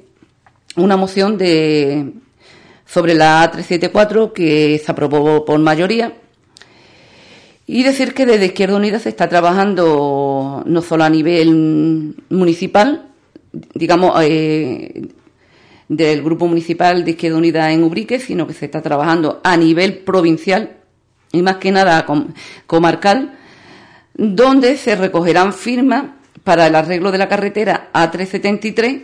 una 0.76 0.96
moción 0.96 1.36
de 1.36 2.12
sobre 2.88 3.14
la 3.14 3.52
A374 3.52 4.32
que 4.32 4.80
se 4.84 4.90
aprobó 4.90 5.44
por 5.44 5.58
mayoría. 5.60 6.14
Y 7.66 7.82
decir 7.82 8.14
que 8.14 8.24
desde 8.24 8.46
Izquierda 8.46 8.76
Unida 8.76 8.98
se 8.98 9.10
está 9.10 9.28
trabajando 9.28 10.62
no 10.64 10.82
solo 10.82 11.04
a 11.04 11.10
nivel 11.10 12.14
municipal, 12.30 13.10
digamos, 13.74 14.18
eh, 14.22 15.06
del 15.86 16.22
Grupo 16.22 16.46
Municipal 16.46 17.04
de 17.04 17.10
Izquierda 17.10 17.36
Unida 17.36 17.70
en 17.70 17.84
Ubrique, 17.84 18.20
sino 18.20 18.46
que 18.46 18.54
se 18.54 18.64
está 18.64 18.80
trabajando 18.80 19.40
a 19.44 19.56
nivel 19.56 19.98
provincial 19.98 20.76
y 21.30 21.42
más 21.42 21.56
que 21.56 21.70
nada 21.70 22.06
comarcal, 22.66 23.38
donde 24.14 24.78
se 24.78 24.96
recogerán 24.96 25.52
firmas 25.52 26.06
para 26.42 26.66
el 26.66 26.74
arreglo 26.74 27.10
de 27.12 27.18
la 27.18 27.28
carretera 27.28 27.90
A373, 27.92 29.02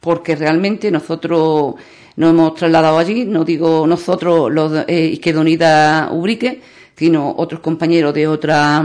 porque 0.00 0.34
realmente 0.34 0.90
nosotros 0.90 1.74
nos 2.16 2.30
hemos 2.30 2.54
trasladado 2.54 2.98
allí, 2.98 3.24
no 3.24 3.44
digo 3.44 3.86
nosotros 3.86 4.50
los 4.50 4.84
eh, 4.88 5.06
Izquierda 5.06 6.10
Ubrique, 6.10 6.60
sino 6.96 7.34
otros 7.36 7.60
compañeros 7.60 8.12
de 8.14 8.26
otra 8.26 8.84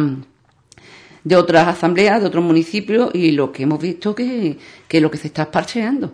de 1.26 1.36
otras 1.36 1.68
asambleas, 1.68 2.22
de 2.22 2.28
otros 2.28 2.44
municipios, 2.44 3.10
y 3.14 3.32
lo 3.32 3.52
que 3.52 3.64
hemos 3.64 3.82
visto 3.82 4.14
que, 4.14 4.58
que 4.88 5.02
lo 5.02 5.10
que 5.10 5.18
se 5.18 5.28
está 5.28 5.50
parcheando. 5.50 6.14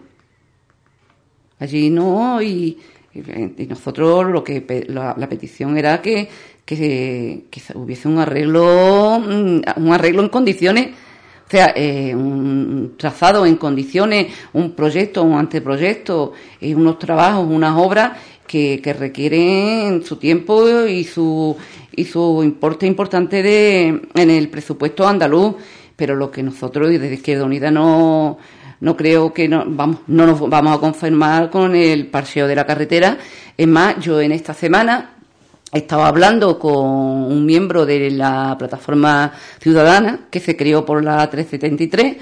Allí 1.59 1.89
no, 1.89 2.41
y, 2.41 2.77
nosotros 3.67 4.31
lo 4.31 4.41
que 4.41 4.85
la, 4.87 5.27
petición 5.27 5.77
era 5.77 6.01
que, 6.01 6.29
que, 6.65 7.43
hubiese 7.75 8.07
un 8.07 8.19
arreglo, 8.19 9.19
mm, 9.19 9.61
un 9.75 9.93
arreglo 9.93 10.23
en 10.23 10.29
condiciones, 10.29 10.95
sea, 11.51 11.73
eh, 11.75 12.15
un 12.15 12.93
trazado 12.97 13.45
en 13.45 13.55
condiciones, 13.57 14.33
un 14.53 14.71
proyecto, 14.71 15.23
un 15.23 15.37
anteproyecto, 15.37 16.33
eh, 16.59 16.73
unos 16.73 16.97
trabajos, 16.97 17.45
unas 17.49 17.77
obras 17.77 18.17
que, 18.47 18.81
que, 18.81 18.93
requieren 18.93 20.03
su 20.03 20.15
tiempo 20.15 20.87
y 20.87 21.03
su 21.03 21.55
y 21.93 22.05
su 22.05 22.41
importe 22.43 22.87
importante 22.87 23.43
de 23.43 23.87
en 24.13 24.29
el 24.29 24.49
presupuesto 24.49 25.07
andaluz, 25.07 25.55
pero 25.95 26.15
lo 26.15 26.31
que 26.31 26.41
nosotros 26.41 26.89
desde 26.89 27.13
Izquierda 27.13 27.43
Unida 27.43 27.69
no 27.69 28.37
no 28.79 28.97
creo 28.97 29.33
que 29.33 29.47
no, 29.47 29.63
vamos, 29.67 29.99
no 30.07 30.25
nos 30.25 30.49
vamos 30.49 30.77
a 30.77 30.79
confirmar 30.79 31.49
con 31.49 31.75
el 31.75 32.07
parcheo 32.07 32.47
de 32.47 32.55
la 32.55 32.65
carretera. 32.65 33.17
Es 33.55 33.67
más, 33.67 33.99
yo 33.99 34.19
en 34.19 34.31
esta 34.31 34.53
semana 34.53 35.20
estaba 35.71 36.07
hablando 36.07 36.59
con 36.59 36.73
un 36.75 37.45
miembro 37.45 37.85
de 37.85 38.11
la 38.11 38.55
plataforma 38.59 39.31
ciudadana 39.59 40.27
que 40.29 40.41
se 40.41 40.57
creó 40.57 40.85
por 40.85 41.01
la 41.03 41.29
373. 41.29 42.17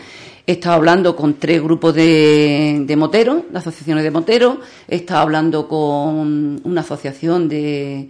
Estaba 0.45 0.75
hablando 0.75 1.15
con 1.15 1.35
tres 1.35 1.61
grupos 1.61 1.95
de, 1.95 2.95
moteros, 2.97 3.43
de 3.51 3.57
asociaciones 3.57 4.03
de 4.03 4.11
moteros. 4.11 4.57
Estaba 4.87 5.21
hablando 5.21 5.67
con 5.67 6.61
una 6.63 6.81
asociación 6.81 7.49
de, 7.49 8.09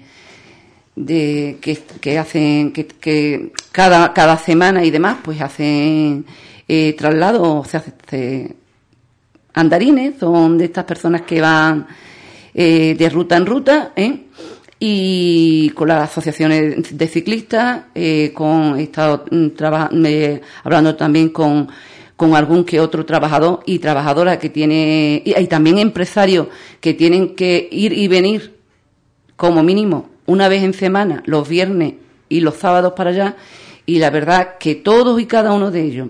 de 0.95 1.57
que, 1.61 2.19
hacen 2.19 2.73
que, 2.73 3.51
cada 3.71 4.13
cada 4.13 4.37
semana 4.37 4.83
y 4.83 4.91
demás 4.91 5.19
pues 5.23 5.39
hacen 5.41 6.25
eh, 6.67 6.93
traslado, 6.97 7.63
se 7.63 7.77
hace 7.77 8.55
andarines, 9.53 10.15
son 10.19 10.57
de 10.57 10.65
estas 10.65 10.85
personas 10.85 11.21
que 11.21 11.39
van 11.41 11.87
eh, 12.53 12.95
de 12.97 13.09
ruta 13.09 13.37
en 13.37 13.45
ruta, 13.45 13.93
¿eh? 13.95 14.25
Y 14.79 15.71
con 15.71 15.89
las 15.89 16.09
asociaciones 16.09 16.97
de 16.97 17.07
ciclistas, 17.07 17.83
eh, 17.93 18.31
con 18.33 18.79
he 18.79 18.83
estado 18.83 19.25
mm, 19.29 19.47
hablando 20.63 20.95
también 20.95 21.29
con, 21.29 21.67
con 22.15 22.35
algún 22.35 22.63
que 22.63 22.79
otro 22.79 23.05
trabajador 23.05 23.59
y 23.65 23.79
trabajadora 23.79 24.39
que 24.39 24.49
tiene, 24.49 25.21
y 25.25 25.47
también 25.47 25.79
empresarios 25.79 26.47
que 26.79 26.93
tienen 26.93 27.35
que 27.35 27.67
ir 27.71 27.91
y 27.91 28.07
venir 28.07 28.55
como 29.35 29.63
mínimo 29.63 30.09
una 30.25 30.47
vez 30.47 30.63
en 30.63 30.73
semana, 30.73 31.23
los 31.25 31.47
viernes 31.49 31.95
y 32.29 32.39
los 32.39 32.55
sábados 32.55 32.93
para 32.93 33.09
allá, 33.09 33.35
y 33.85 33.99
la 33.99 34.11
verdad 34.11 34.57
que 34.59 34.75
todos 34.75 35.19
y 35.19 35.25
cada 35.25 35.51
uno 35.51 35.71
de 35.71 35.81
ellos 35.81 36.09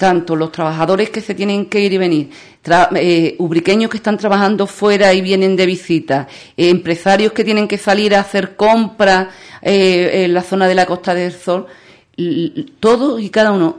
tanto 0.00 0.34
los 0.34 0.50
trabajadores 0.50 1.10
que 1.10 1.20
se 1.20 1.34
tienen 1.34 1.66
que 1.66 1.78
ir 1.82 1.92
y 1.92 1.98
venir, 1.98 2.30
eh, 2.96 3.34
ubriqueños 3.36 3.90
que 3.90 3.98
están 3.98 4.16
trabajando 4.16 4.66
fuera 4.66 5.12
y 5.12 5.20
vienen 5.20 5.56
de 5.56 5.66
visita, 5.66 6.26
eh, 6.56 6.70
empresarios 6.70 7.34
que 7.34 7.44
tienen 7.44 7.68
que 7.68 7.76
salir 7.76 8.14
a 8.14 8.20
hacer 8.20 8.56
compras 8.56 9.28
eh, 9.60 10.24
en 10.24 10.32
la 10.32 10.42
zona 10.42 10.66
de 10.66 10.74
la 10.74 10.86
Costa 10.86 11.12
del 11.12 11.32
Sol, 11.32 11.66
todos 12.80 13.20
y 13.20 13.28
cada 13.28 13.52
uno 13.52 13.76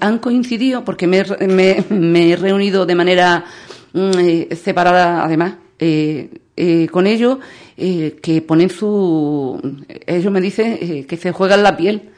han 0.00 0.18
coincidido, 0.18 0.84
porque 0.84 1.06
me, 1.06 1.20
he 1.20 2.36
reunido 2.36 2.84
de 2.84 2.94
manera 2.96 3.44
mm, 3.92 4.52
separada, 4.56 5.24
además, 5.24 5.54
con 6.90 7.06
ellos, 7.06 7.38
que 7.76 8.44
ponen 8.46 8.70
su. 8.70 9.60
Ellos 10.04 10.32
me 10.32 10.40
dicen 10.40 11.04
que 11.06 11.16
se 11.16 11.30
juegan 11.30 11.62
la 11.62 11.76
piel 11.76 12.10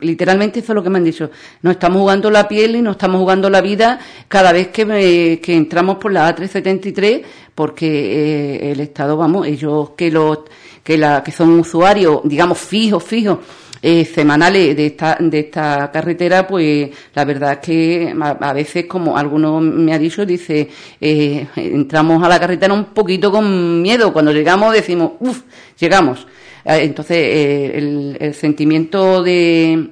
Literalmente 0.00 0.60
eso 0.60 0.72
es 0.72 0.74
lo 0.74 0.82
que 0.82 0.90
me 0.90 0.98
han 0.98 1.04
dicho. 1.04 1.30
Nos 1.62 1.72
estamos 1.72 2.00
jugando 2.00 2.30
la 2.30 2.48
piel 2.48 2.76
y 2.76 2.82
nos 2.82 2.96
estamos 2.96 3.20
jugando 3.20 3.48
la 3.48 3.60
vida 3.60 3.98
cada 4.28 4.52
vez 4.52 4.68
que, 4.68 5.40
que 5.42 5.54
entramos 5.54 5.98
por 5.98 6.12
la 6.12 6.34
A373 6.34 7.22
porque 7.54 7.86
eh, 7.86 8.72
el 8.72 8.80
Estado, 8.80 9.16
vamos, 9.16 9.46
ellos 9.46 9.90
que 9.96 10.10
los 10.10 10.40
que, 10.82 10.98
la, 10.98 11.22
que 11.22 11.32
son 11.32 11.58
usuarios, 11.58 12.20
digamos, 12.24 12.58
fijos, 12.58 13.02
fijos, 13.02 13.38
eh, 13.80 14.04
semanales 14.04 14.74
de 14.76 14.86
esta, 14.86 15.16
de 15.20 15.40
esta 15.40 15.90
carretera, 15.92 16.46
pues 16.46 16.90
la 17.14 17.24
verdad 17.24 17.52
es 17.52 17.58
que 17.58 18.14
a, 18.18 18.52
veces, 18.52 18.86
como 18.86 19.16
alguno 19.16 19.60
me 19.60 19.92
ha 19.92 19.98
dicho, 19.98 20.24
dice, 20.24 20.68
eh, 21.00 21.46
entramos 21.56 22.22
a 22.22 22.28
la 22.28 22.40
carretera 22.40 22.72
un 22.72 22.86
poquito 22.86 23.30
con 23.30 23.82
miedo. 23.82 24.12
Cuando 24.12 24.32
llegamos 24.32 24.72
decimos, 24.72 25.12
uff, 25.20 25.42
llegamos. 25.78 26.26
Eh, 26.64 26.80
entonces, 26.82 27.16
eh, 27.18 28.16
el, 28.20 28.34
sentimiento 28.34 29.22
de 29.22 29.90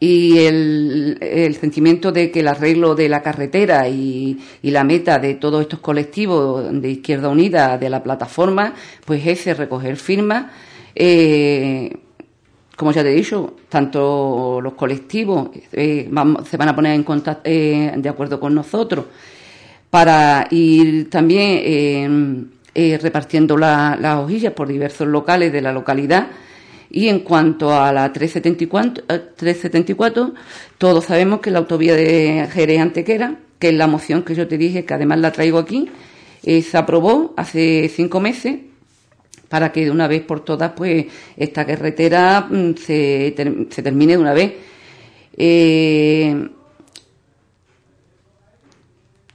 y 0.00 0.38
el, 0.38 1.56
sentimiento 1.60 2.10
de 2.10 2.30
que 2.30 2.40
el 2.40 2.48
arreglo 2.48 2.94
de 2.94 3.08
la 3.08 3.22
carretera 3.22 3.88
y, 3.88 4.38
la 4.62 4.82
meta 4.82 5.18
de 5.18 5.34
todos 5.34 5.62
estos 5.62 5.80
colectivos 5.80 6.64
de 6.80 6.90
Izquierda 6.90 7.28
Unida, 7.28 7.78
de 7.78 7.90
la 7.90 8.02
plataforma, 8.02 8.74
pues 9.04 9.26
es 9.26 9.56
recoger 9.56 9.96
firmas. 9.96 10.46
Eh, 10.94 11.96
como 12.76 12.92
ya 12.92 13.02
te 13.02 13.12
he 13.12 13.14
dicho, 13.14 13.56
tanto 13.68 14.58
los 14.62 14.72
colectivos 14.72 15.50
se 15.70 16.08
van 16.10 16.68
a 16.68 16.74
poner 16.74 16.94
en 16.94 17.04
contacto, 17.04 17.48
de 17.48 18.08
acuerdo 18.08 18.40
con 18.40 18.54
nosotros 18.54 19.04
para 19.90 20.46
ir 20.50 21.10
también 21.10 22.52
eh, 22.74 22.98
repartiendo 22.98 23.56
las 23.56 24.18
hojillas 24.18 24.52
por 24.52 24.68
diversos 24.68 25.08
locales 25.08 25.52
de 25.52 25.60
la 25.60 25.72
localidad. 25.72 26.28
Y 26.90 27.08
en 27.08 27.20
cuanto 27.20 27.72
a 27.72 27.92
la 27.92 28.12
374, 28.12 29.04
374 29.36 30.26
eh, 30.26 30.40
todos 30.78 31.04
sabemos 31.04 31.40
que 31.40 31.50
la 31.50 31.60
autovía 31.60 31.94
de 31.94 32.48
Jerez 32.52 32.80
Antequera, 32.80 33.36
que 33.58 33.68
es 33.68 33.74
la 33.74 33.86
moción 33.86 34.22
que 34.22 34.34
yo 34.34 34.48
te 34.48 34.58
dije, 34.58 34.84
que 34.84 34.94
además 34.94 35.20
la 35.20 35.32
traigo 35.32 35.58
aquí, 35.58 35.88
eh, 36.42 36.62
se 36.62 36.76
aprobó 36.78 37.34
hace 37.36 37.90
cinco 37.94 38.20
meses 38.20 38.58
para 39.48 39.72
que 39.72 39.84
de 39.84 39.90
una 39.90 40.08
vez 40.08 40.22
por 40.22 40.44
todas 40.44 40.72
pues 40.72 41.06
esta 41.36 41.66
carretera 41.66 42.46
mm, 42.50 42.74
se, 42.76 43.34
se 43.70 43.82
termine 43.82 44.12
de 44.12 44.18
una 44.18 44.34
vez. 44.34 44.52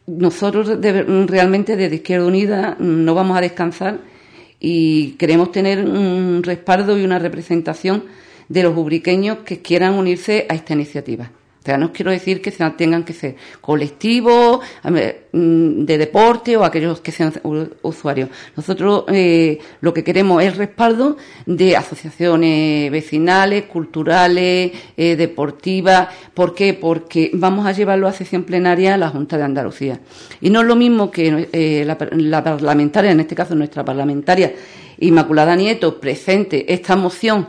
Nosotros 0.08 0.80
realmente 1.28 1.76
desde 1.76 1.96
Izquierda 1.96 2.26
Unida 2.26 2.78
no 2.80 3.16
vamos 3.16 3.38
a 3.38 3.42
descansar 3.42 4.00
y 4.60 5.12
queremos 5.14 5.52
tener 5.52 5.86
un 5.86 6.42
respaldo 6.44 6.98
y 6.98 7.04
una 7.04 7.20
representación 7.20 8.04
de 8.48 8.64
los 8.64 8.78
ubriqueños 8.78 9.40
que 9.40 9.62
quieran 9.62 9.96
unirse 9.96 10.46
a 10.50 10.56
esta 10.56 10.74
iniciativa. 10.74 11.32
O 11.66 11.68
sea, 11.68 11.80
no 11.80 11.92
quiero 11.92 12.12
decir 12.12 12.44
que 12.44 12.52
tengan 12.52 13.04
que 13.04 13.14
ser 13.14 13.38
colectivos 13.60 14.60
mm, 14.84 15.84
de 15.84 15.98
deporte 15.98 16.56
o 16.56 16.64
aquellos 16.64 17.02
que 17.02 17.12
sean 17.12 17.34
usuarios. 17.82 18.30
Nosotros 18.56 19.06
eh, 19.08 19.58
lo 19.82 19.92
que 19.92 20.04
queremos 20.04 20.44
es 20.44 20.58
respaldo 20.58 21.18
de 21.48 21.76
asociaciones 21.76 22.92
vecinales, 22.92 23.64
culturales, 23.64 24.74
eh, 24.96 25.16
deportivas. 25.16 26.10
¿Por 26.36 26.54
qué? 26.54 26.76
Porque 26.76 27.32
vamos 27.34 27.66
a 27.66 27.72
llevarlo 27.72 28.08
a 28.08 28.14
sesión 28.14 28.44
plenaria 28.44 28.94
a 28.94 28.98
la 28.98 29.10
Junta 29.10 29.36
de 29.36 29.46
Andalucía. 29.46 30.00
Y 30.42 30.52
no 30.52 30.62
es 30.62 30.68
lo 30.68 30.76
mismo 30.76 31.10
que 31.10 31.50
eh, 31.52 31.84
la, 31.84 31.98
la 32.12 32.44
parlamentaria, 32.44 33.10
en 33.10 33.22
este 33.22 33.34
caso 33.34 33.56
nuestra 33.56 33.84
parlamentaria 33.84 34.54
Inmaculada 35.00 35.56
Nieto, 35.56 36.00
presente 36.00 36.72
esta 36.72 36.96
moción 36.96 37.48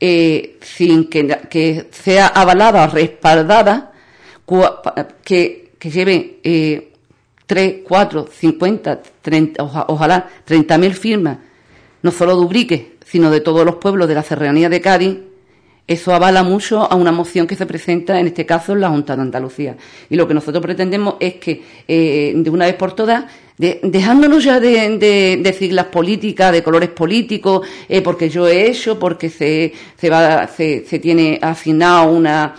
eh, 0.00 0.58
sin 0.60 1.08
que, 1.08 1.88
sea 1.90 2.28
avalada 2.28 2.84
o 2.84 2.86
respaldada, 2.88 3.92
que, 5.24 5.72
que 5.78 5.90
lleve 5.90 6.40
eh, 6.42 6.92
3, 7.46 7.76
4, 7.86 8.28
50, 8.30 9.02
30, 9.22 9.62
ojalá 9.62 10.28
30.000 10.46 10.92
firmas, 10.92 11.38
no 12.02 12.10
solo 12.10 12.36
de 12.36 12.44
Ubrique, 12.44 12.96
sino 13.04 13.30
de 13.30 13.40
todos 13.40 13.64
los 13.64 13.76
pueblos 13.76 14.08
de 14.08 14.14
la 14.14 14.22
Serranía 14.22 14.68
de 14.68 14.80
Cádiz, 14.80 15.18
eso 15.86 16.14
avala 16.14 16.42
mucho 16.42 16.90
a 16.90 16.94
una 16.94 17.12
moción 17.12 17.46
que 17.46 17.56
se 17.56 17.66
presenta, 17.66 18.18
en 18.18 18.26
este 18.26 18.46
caso, 18.46 18.72
en 18.72 18.80
la 18.80 18.88
Junta 18.88 19.14
de 19.16 19.22
Andalucía. 19.22 19.76
Y 20.08 20.16
lo 20.16 20.26
que 20.26 20.32
nosotros 20.32 20.62
pretendemos 20.62 21.16
es 21.20 21.34
que, 21.34 21.62
eh, 21.86 22.32
de 22.34 22.50
una 22.50 22.64
vez 22.64 22.74
por 22.74 22.94
todas, 22.94 23.24
dejándonos 23.58 24.42
ya 24.42 24.58
de, 24.60 25.38
de, 25.40 25.52
siglas 25.52 25.86
políticas, 25.86 26.52
de 26.52 26.62
colores 26.62 26.88
políticos, 26.88 27.66
eh, 27.88 28.00
porque 28.00 28.30
yo 28.30 28.48
he 28.48 28.66
hecho, 28.66 28.98
porque 28.98 29.28
se, 29.28 29.72
se, 29.96 30.10
va, 30.10 30.46
se, 30.48 30.86
se 30.86 30.98
tiene 30.98 31.38
asignado 31.42 32.10
una, 32.10 32.54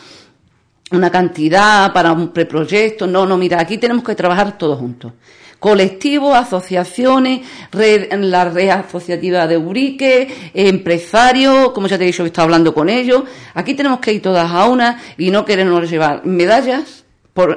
una 0.92 1.10
cantidad 1.10 1.92
para 1.94 2.12
un 2.12 2.30
preproyecto. 2.30 3.08
No, 3.08 3.26
no, 3.26 3.38
mira, 3.38 3.60
aquí 3.60 3.80
tenemos 3.80 4.04
que 4.04 4.16
trabajar 4.16 4.58
todos 4.58 4.78
juntos. 4.78 5.14
Colectivos, 5.60 6.36
asociaciones, 6.36 7.42
red, 7.72 8.12
la 8.14 8.46
red 8.46 8.70
asociativa 8.70 9.48
de 9.48 9.58
Ubrique, 9.58 10.52
empresarios, 10.54 11.72
como 11.72 11.88
ya 11.88 11.98
te 11.98 12.04
he 12.04 12.08
dicho, 12.08 12.24
he 12.24 12.28
estado 12.28 12.46
hablando 12.46 12.74
con 12.74 12.90
ellos. 12.90 13.24
Aquí 13.54 13.74
tenemos 13.74 14.00
que 14.00 14.14
ir 14.14 14.22
todas 14.22 14.52
a 14.52 14.66
una 14.66 15.02
y 15.18 15.32
no 15.32 15.46
queremos 15.46 15.90
llevar 15.90 16.26
medallas 16.26 17.06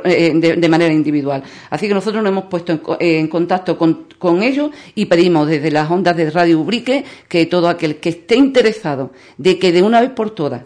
eh, 0.04 0.32
de, 0.34 0.68
manera 0.68 0.92
individual. 0.92 1.44
Así 1.70 1.86
que 1.86 1.94
nosotros 1.94 2.20
nos 2.20 2.32
hemos 2.32 2.44
puesto 2.46 2.80
en, 2.98 3.28
contacto 3.28 3.78
con, 3.78 4.06
con, 4.18 4.42
ellos 4.42 4.70
y 4.96 5.06
pedimos 5.06 5.46
desde 5.46 5.70
las 5.70 5.88
ondas 5.88 6.16
de 6.16 6.30
Radio 6.30 6.58
Ubrique 6.58 7.04
que 7.28 7.46
todo 7.46 7.68
aquel 7.68 7.96
que 7.96 8.08
esté 8.08 8.34
interesado 8.34 9.12
de 9.36 9.56
que 9.56 9.70
de 9.70 9.82
una 9.82 10.00
vez 10.00 10.10
por 10.10 10.30
todas 10.30 10.62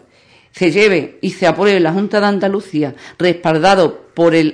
se 0.49 0.71
lleve 0.71 1.19
y 1.21 1.29
se 1.29 1.45
apruebe 1.45 1.79
la 1.79 1.93
Junta 1.93 2.19
de 2.19 2.25
Andalucía 2.25 2.95
respaldado 3.19 4.02
por 4.13 4.35
el, 4.35 4.53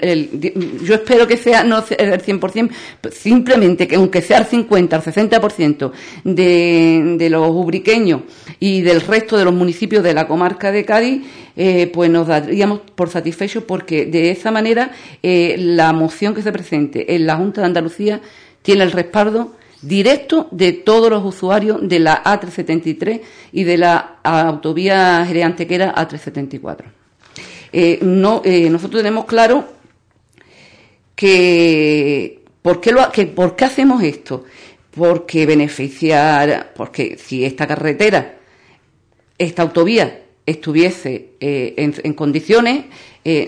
yo 0.83 0.95
espero 0.95 1.27
que 1.27 1.37
sea 1.37 1.63
no 1.63 1.83
el 1.97 2.21
100%, 2.21 2.71
simplemente 3.11 3.87
que 3.87 3.95
aunque 3.95 4.21
sea 4.21 4.39
el 4.39 4.45
50, 4.45 4.95
el 4.95 5.01
60% 5.01 5.91
de, 6.23 7.15
de 7.17 7.29
los 7.29 7.49
ubriqueños 7.49 8.21
y 8.59 8.81
del 8.81 9.01
resto 9.01 9.37
de 9.37 9.45
los 9.45 9.53
municipios 9.53 10.03
de 10.03 10.13
la 10.13 10.27
comarca 10.27 10.71
de 10.71 10.85
Cádiz, 10.85 11.23
eh, 11.55 11.87
pues 11.93 12.09
nos 12.09 12.27
daríamos 12.27 12.79
por 12.95 13.09
satisfechos 13.09 13.63
porque 13.63 14.05
de 14.05 14.31
esa 14.31 14.51
manera 14.51 14.91
eh, 15.21 15.55
la 15.57 15.91
moción 15.91 16.33
que 16.33 16.41
se 16.41 16.51
presente 16.51 17.15
en 17.15 17.25
la 17.25 17.35
Junta 17.35 17.61
de 17.61 17.67
Andalucía 17.67 18.21
tiene 18.61 18.83
el 18.83 18.91
respaldo 18.91 19.55
directo 19.81 20.47
de 20.51 20.73
todos 20.73 21.09
los 21.09 21.23
usuarios 21.23 21.79
de 21.81 21.99
la 21.99 22.23
A373 22.23 23.21
y 23.51 23.63
de 23.63 23.77
la 23.77 24.19
autovía 24.23 25.25
Jerez-Antequera 25.25 25.93
A374. 25.95 26.98
Eh, 27.71 27.99
no, 28.01 28.41
eh, 28.43 28.69
nosotros 28.69 29.01
tenemos 29.01 29.25
claro 29.25 29.65
que 31.15 32.41
¿por 32.61 32.81
qué, 32.81 32.91
lo, 32.91 33.11
que 33.11 33.27
¿por 33.27 33.55
qué 33.55 33.65
hacemos 33.65 34.01
esto? 34.03 34.45
Porque 34.91 35.45
beneficiar, 35.45 36.73
porque 36.75 37.17
si 37.17 37.45
esta 37.45 37.67
carretera, 37.67 38.39
esta 39.37 39.61
autovía 39.61 40.23
estuviese 40.45 41.31
eh, 41.39 41.73
en, 41.77 42.13
condiciones, 42.13 42.85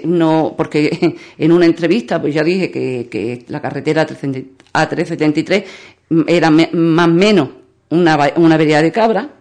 no, 0.03 0.53
porque 0.55 1.15
en 1.37 1.51
una 1.51 1.65
entrevista 1.65 2.21
pues 2.21 2.35
ya 2.35 2.43
dije 2.43 2.69
que, 2.69 3.07
que 3.09 3.45
la 3.47 3.59
carretera 3.59 4.05
A373 4.05 5.63
era 6.27 6.51
más 6.51 7.07
o 7.07 7.11
menos 7.11 7.49
una, 7.89 8.33
una 8.35 8.57
vereda 8.57 8.81
de 8.83 8.91
cabra, 8.91 9.40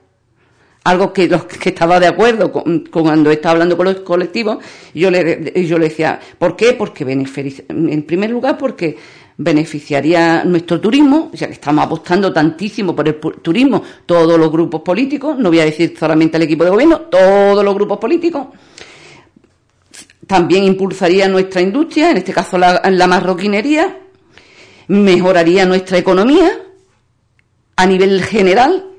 algo 0.85 1.13
que, 1.13 1.29
los, 1.29 1.45
que 1.45 1.71
estaba 1.71 2.01
de 2.01 2.07
acuerdo 2.07 2.51
con, 2.51 2.85
cuando 2.91 3.31
estaba 3.31 3.53
hablando 3.53 3.77
con 3.77 3.87
los 3.87 3.97
colectivos, 4.01 4.59
yo 4.95 5.11
le, 5.11 5.65
yo 5.67 5.79
le 5.79 5.89
decía, 5.89 6.19
¿por 6.39 6.57
qué? 6.57 6.73
Porque 6.73 7.05
en 7.05 8.03
primer 8.03 8.31
lugar 8.31 8.57
porque 8.57 8.97
beneficiaría 9.43 10.45
nuestro 10.45 10.79
turismo, 10.79 11.31
ya 11.33 11.47
que 11.47 11.55
estamos 11.55 11.87
apostando 11.87 12.31
tantísimo 12.31 12.95
por 12.95 13.09
el 13.09 13.15
turismo, 13.19 13.83
todos 14.05 14.39
los 14.39 14.53
grupos 14.53 14.83
políticos, 14.83 15.39
no 15.39 15.49
voy 15.49 15.61
a 15.61 15.65
decir 15.65 15.97
solamente 15.99 16.37
el 16.37 16.43
equipo 16.43 16.65
de 16.65 16.71
gobierno, 16.71 17.01
todos 17.03 17.65
los 17.65 17.75
grupos 17.75 17.99
políticos. 17.99 18.49
También 20.27 20.65
impulsaría 20.65 21.27
nuestra 21.27 21.63
industria, 21.63 22.11
en 22.11 22.19
este 22.19 22.35
caso 22.35 22.59
la, 22.59 22.83
la 22.85 23.07
marroquinería, 23.07 23.99
mejoraría 24.89 25.65
nuestra 25.65 25.97
economía 25.97 26.51
a 27.77 27.87
nivel 27.87 28.23
general, 28.23 28.90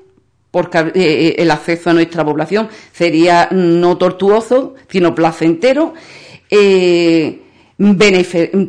porque 0.52 0.78
eh, 0.78 0.92
eh, 0.94 1.34
el 1.38 1.50
acceso 1.50 1.90
a 1.90 1.94
nuestra 1.94 2.24
población 2.24 2.68
sería 2.92 3.48
no 3.50 3.96
tortuoso, 3.96 4.74
sino 4.86 5.14
placentero. 5.14 5.94
Eh, 6.48 7.40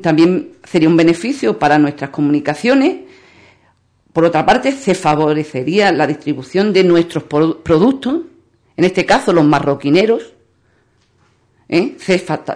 también 0.01 0.53
sería 0.63 0.87
un 0.87 0.95
beneficio 0.97 1.59
para 1.59 1.77
nuestras 1.77 2.09
comunicaciones. 2.09 3.01
Por 4.13 4.23
otra 4.23 4.45
parte, 4.45 4.71
se 4.71 4.95
favorecería 4.95 5.91
la 5.91 6.07
distribución 6.07 6.71
de 6.71 6.85
nuestros 6.85 7.25
productos, 7.25 8.21
en 8.77 8.85
este 8.85 9.05
caso 9.05 9.33
los 9.33 9.43
marroquineros. 9.43 10.33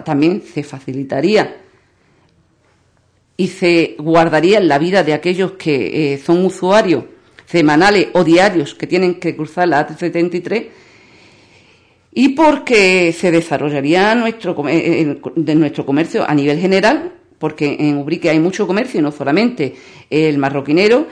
también 0.04 0.42
se 0.42 0.62
facilitaría 0.64 1.58
y 3.36 3.48
se 3.48 3.94
guardaría 3.98 4.58
la 4.60 4.78
vida 4.78 5.04
de 5.04 5.12
aquellos 5.12 5.52
que 5.52 6.18
son 6.24 6.46
usuarios 6.46 7.04
semanales 7.48 8.08
o 8.12 8.24
diarios 8.24 8.74
que 8.74 8.86
tienen 8.86 9.14
que 9.14 9.34
cruzar 9.34 9.68
la 9.68 9.86
A73 9.88 10.66
y 12.12 12.30
porque 12.30 13.12
se 13.12 13.30
desarrollaría 13.30 14.14
nuestro, 14.14 14.54
de 14.54 15.54
nuestro 15.54 15.86
comercio 15.86 16.28
a 16.28 16.34
nivel 16.34 16.58
general, 16.58 17.12
porque 17.38 17.76
en 17.78 17.96
Ubrique 17.96 18.28
hay 18.28 18.40
mucho 18.40 18.66
comercio, 18.66 19.00
no 19.00 19.12
solamente 19.12 19.74
el 20.10 20.36
marroquinero, 20.38 21.06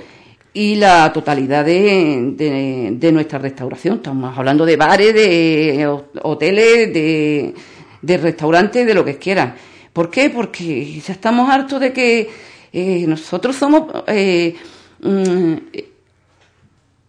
y 0.52 0.74
la 0.76 1.12
totalidad 1.12 1.66
de, 1.66 2.94
de, 2.98 3.12
nuestra 3.12 3.38
restauración. 3.38 3.96
Estamos 3.96 4.36
hablando 4.36 4.64
de 4.64 4.76
bares, 4.76 5.12
de 5.12 5.86
hoteles, 6.22 6.94
de, 6.94 7.54
de 8.00 8.16
restaurantes, 8.16 8.86
de 8.86 8.94
lo 8.94 9.04
que 9.04 9.18
quieran. 9.18 9.54
¿Por 9.92 10.10
qué? 10.10 10.30
Porque 10.30 10.98
ya 10.98 11.12
estamos 11.12 11.50
hartos 11.50 11.78
de 11.78 11.92
que 11.92 12.30
eh, 12.72 13.04
nosotros 13.06 13.54
somos 13.54 13.84
eh, 14.06 14.54
mm, 15.02 15.54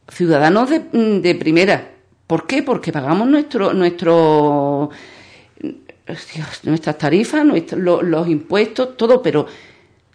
ciudadanos 0.10 0.70
de, 0.70 0.80
mm, 0.80 1.22
de 1.22 1.36
primera. 1.36 1.92
¿Por 2.28 2.46
qué? 2.46 2.62
Porque 2.62 2.92
pagamos 2.92 3.28
nuestro, 3.28 3.74
nuestro, 3.74 4.90
nuestras 6.64 6.98
tarifas, 6.98 7.46
los 7.74 8.28
impuestos, 8.28 8.98
todo, 8.98 9.22
pero 9.22 9.48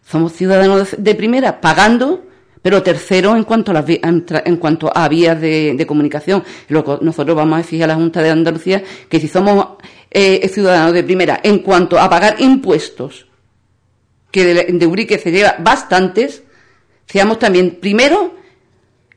somos 0.06 0.32
ciudadanos 0.32 0.94
de, 0.98 1.14
primera 1.14 1.58
pagando, 1.58 2.24
pero 2.60 2.82
tercero 2.82 3.34
en 3.34 3.44
cuanto 3.44 3.70
a, 3.70 3.74
las, 3.74 3.84
en, 3.88 4.56
cuanto 4.58 4.94
a 4.94 5.08
vías 5.08 5.40
de, 5.40 5.84
comunicación. 5.86 6.44
nosotros 6.68 7.34
vamos 7.34 7.54
a 7.54 7.62
decir 7.62 7.82
a 7.82 7.86
la 7.86 7.94
Junta 7.94 8.20
de 8.20 8.30
Andalucía 8.30 8.82
que 9.08 9.18
si 9.18 9.26
somos 9.26 9.78
eh, 10.10 10.46
ciudadanos 10.48 10.92
de 10.92 11.02
primera 11.02 11.40
en 11.42 11.60
cuanto 11.60 11.98
a 11.98 12.10
pagar 12.10 12.36
impuestos, 12.40 13.26
que 14.30 14.44
de, 14.44 14.72
de 14.72 14.86
Urique 14.86 15.18
se 15.18 15.30
lleva 15.30 15.56
bastantes, 15.58 16.42
seamos 17.06 17.38
también 17.38 17.78
primero 17.80 18.41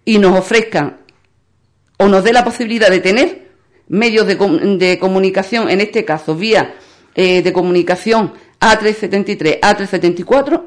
y 0.06 0.20
nos 0.20 0.38
ofrezcan 0.38 0.98
o 1.98 2.08
nos 2.08 2.24
dé 2.24 2.32
la 2.32 2.46
posibilidad 2.46 2.90
de 2.90 3.00
tener 3.00 3.50
medios 3.88 4.28
de, 4.28 4.98
comunicación, 5.00 5.70
en 5.70 5.82
este 5.82 6.06
caso 6.06 6.36
vía 6.36 6.76
eh, 7.16 7.42
de 7.42 7.54
comunicación 7.54 8.34
A373, 8.60 9.60
A374, 9.60 10.64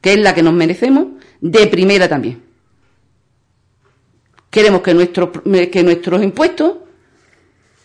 que 0.00 0.12
es 0.12 0.18
la 0.20 0.34
que 0.34 0.42
nos 0.42 0.54
merecemos, 0.54 1.06
de 1.40 1.66
primera 1.66 2.08
también. 2.08 2.42
Queremos 4.50 4.82
que, 4.82 4.94
nuestros 4.94 5.30
que 5.70 5.82
nuestros 5.82 6.22
impuestos 6.22 6.78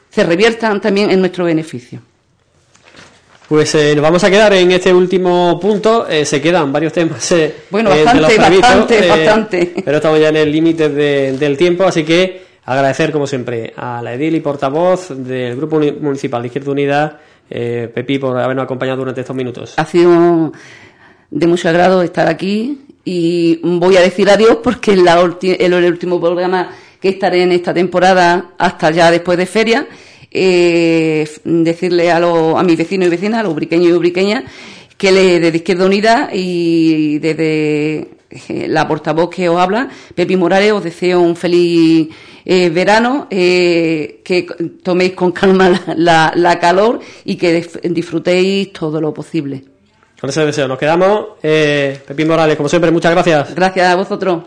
se 0.10 0.24
reviertan 0.24 0.80
también 0.80 1.12
en 1.12 1.20
nuestro 1.20 1.46
beneficio. 1.46 2.02
Pues 3.54 3.76
eh, 3.76 3.94
nos 3.94 4.02
vamos 4.02 4.24
a 4.24 4.32
quedar 4.32 4.52
en 4.54 4.72
este 4.72 4.92
último 4.92 5.60
punto. 5.62 6.08
Eh, 6.10 6.26
se 6.26 6.42
quedan 6.42 6.74
varios 6.74 6.92
temas. 6.92 7.32
Eh, 7.34 7.54
bueno, 7.70 7.92
bastante, 7.92 8.38
bastante, 8.40 9.08
bastante. 9.08 9.74
Pero 9.86 9.98
estamos 9.98 10.20
ya 10.20 10.30
en 10.30 10.38
el 10.38 10.52
límite 10.52 10.90
del 10.90 11.56
tiempo, 11.56 11.84
así 11.84 12.04
que 12.04 12.42
agradecer, 12.66 13.12
como 13.12 13.28
siempre, 13.28 13.72
a 13.78 14.02
la 14.02 14.16
edil 14.16 14.34
y 14.34 14.40
portavoz 14.40 15.10
del 15.10 15.56
Grupo 15.56 15.80
Municipal 15.80 16.42
de 16.42 16.48
Izquierda 16.48 16.72
Unida, 16.72 17.20
Pepi, 17.48 18.18
por 18.18 18.36
habernos 18.40 18.64
acompañado 18.64 18.98
durante 18.98 19.22
estos 19.22 19.36
minutos. 19.36 19.76
Ha 19.78 19.86
sido 19.86 20.52
de 21.30 21.46
mucho 21.46 21.70
agrado 21.70 22.02
estar 22.02 22.28
aquí 22.28 22.88
y 23.06 23.60
voy 23.62 23.98
a 23.98 24.02
decir 24.02 24.32
adiós 24.32 24.58
porque 24.64 24.94
es 24.94 24.98
el 25.60 25.74
último 25.86 26.20
programa 26.20 26.72
que 27.00 27.10
estaré 27.10 27.44
en 27.44 27.52
esta 27.52 27.72
temporada 27.72 28.54
hasta 28.58 28.90
ya 28.90 29.12
después 29.12 29.38
de 29.38 29.46
feria 29.46 29.88
eh, 30.34 31.30
decirle 31.44 32.12
a, 32.12 32.20
lo, 32.20 32.58
a 32.58 32.64
mis 32.64 32.78
vecinos 32.78 33.08
y 33.08 33.12
vecinas, 33.12 33.40
a 33.40 33.44
los 33.44 33.54
ubriqueños 33.54 33.88
y 33.88 33.94
ubriqueñas, 33.94 34.44
que 34.98 35.12
le, 35.12 35.40
desde 35.40 35.58
Izquierda 35.58 35.86
Unida 35.86 36.30
y 36.34 37.20
desde 37.20 38.08
eh, 38.50 38.68
la 38.68 38.88
portavoz 38.88 39.30
que 39.30 39.48
os 39.48 39.60
habla, 39.60 39.90
Pepi 40.16 40.36
Morales, 40.36 40.72
os 40.72 40.84
deseo 40.84 41.20
un 41.20 41.36
feliz 41.36 42.10
eh, 42.46 42.70
verano, 42.70 43.28
eh, 43.30 44.22
que 44.24 44.48
toméis 44.84 45.14
con 45.14 45.32
calma 45.32 45.70
la, 45.98 46.32
la, 46.36 46.60
calor 46.60 47.00
y 47.26 47.36
que 47.36 47.64
disfrutéis 47.84 48.74
todo 48.74 49.00
lo 49.00 49.14
posible. 49.14 49.64
Con 50.20 50.30
ese 50.30 50.46
deseo 50.46 50.68
nos 50.68 50.80
quedamos. 50.80 51.38
Pepi 51.42 52.26
Morales, 52.26 52.56
como 52.56 52.70
siempre, 52.70 52.90
muchas 52.92 53.12
gracias. 53.12 53.54
Gracias 53.54 53.88
a 53.88 53.96
vosotros. 53.96 54.44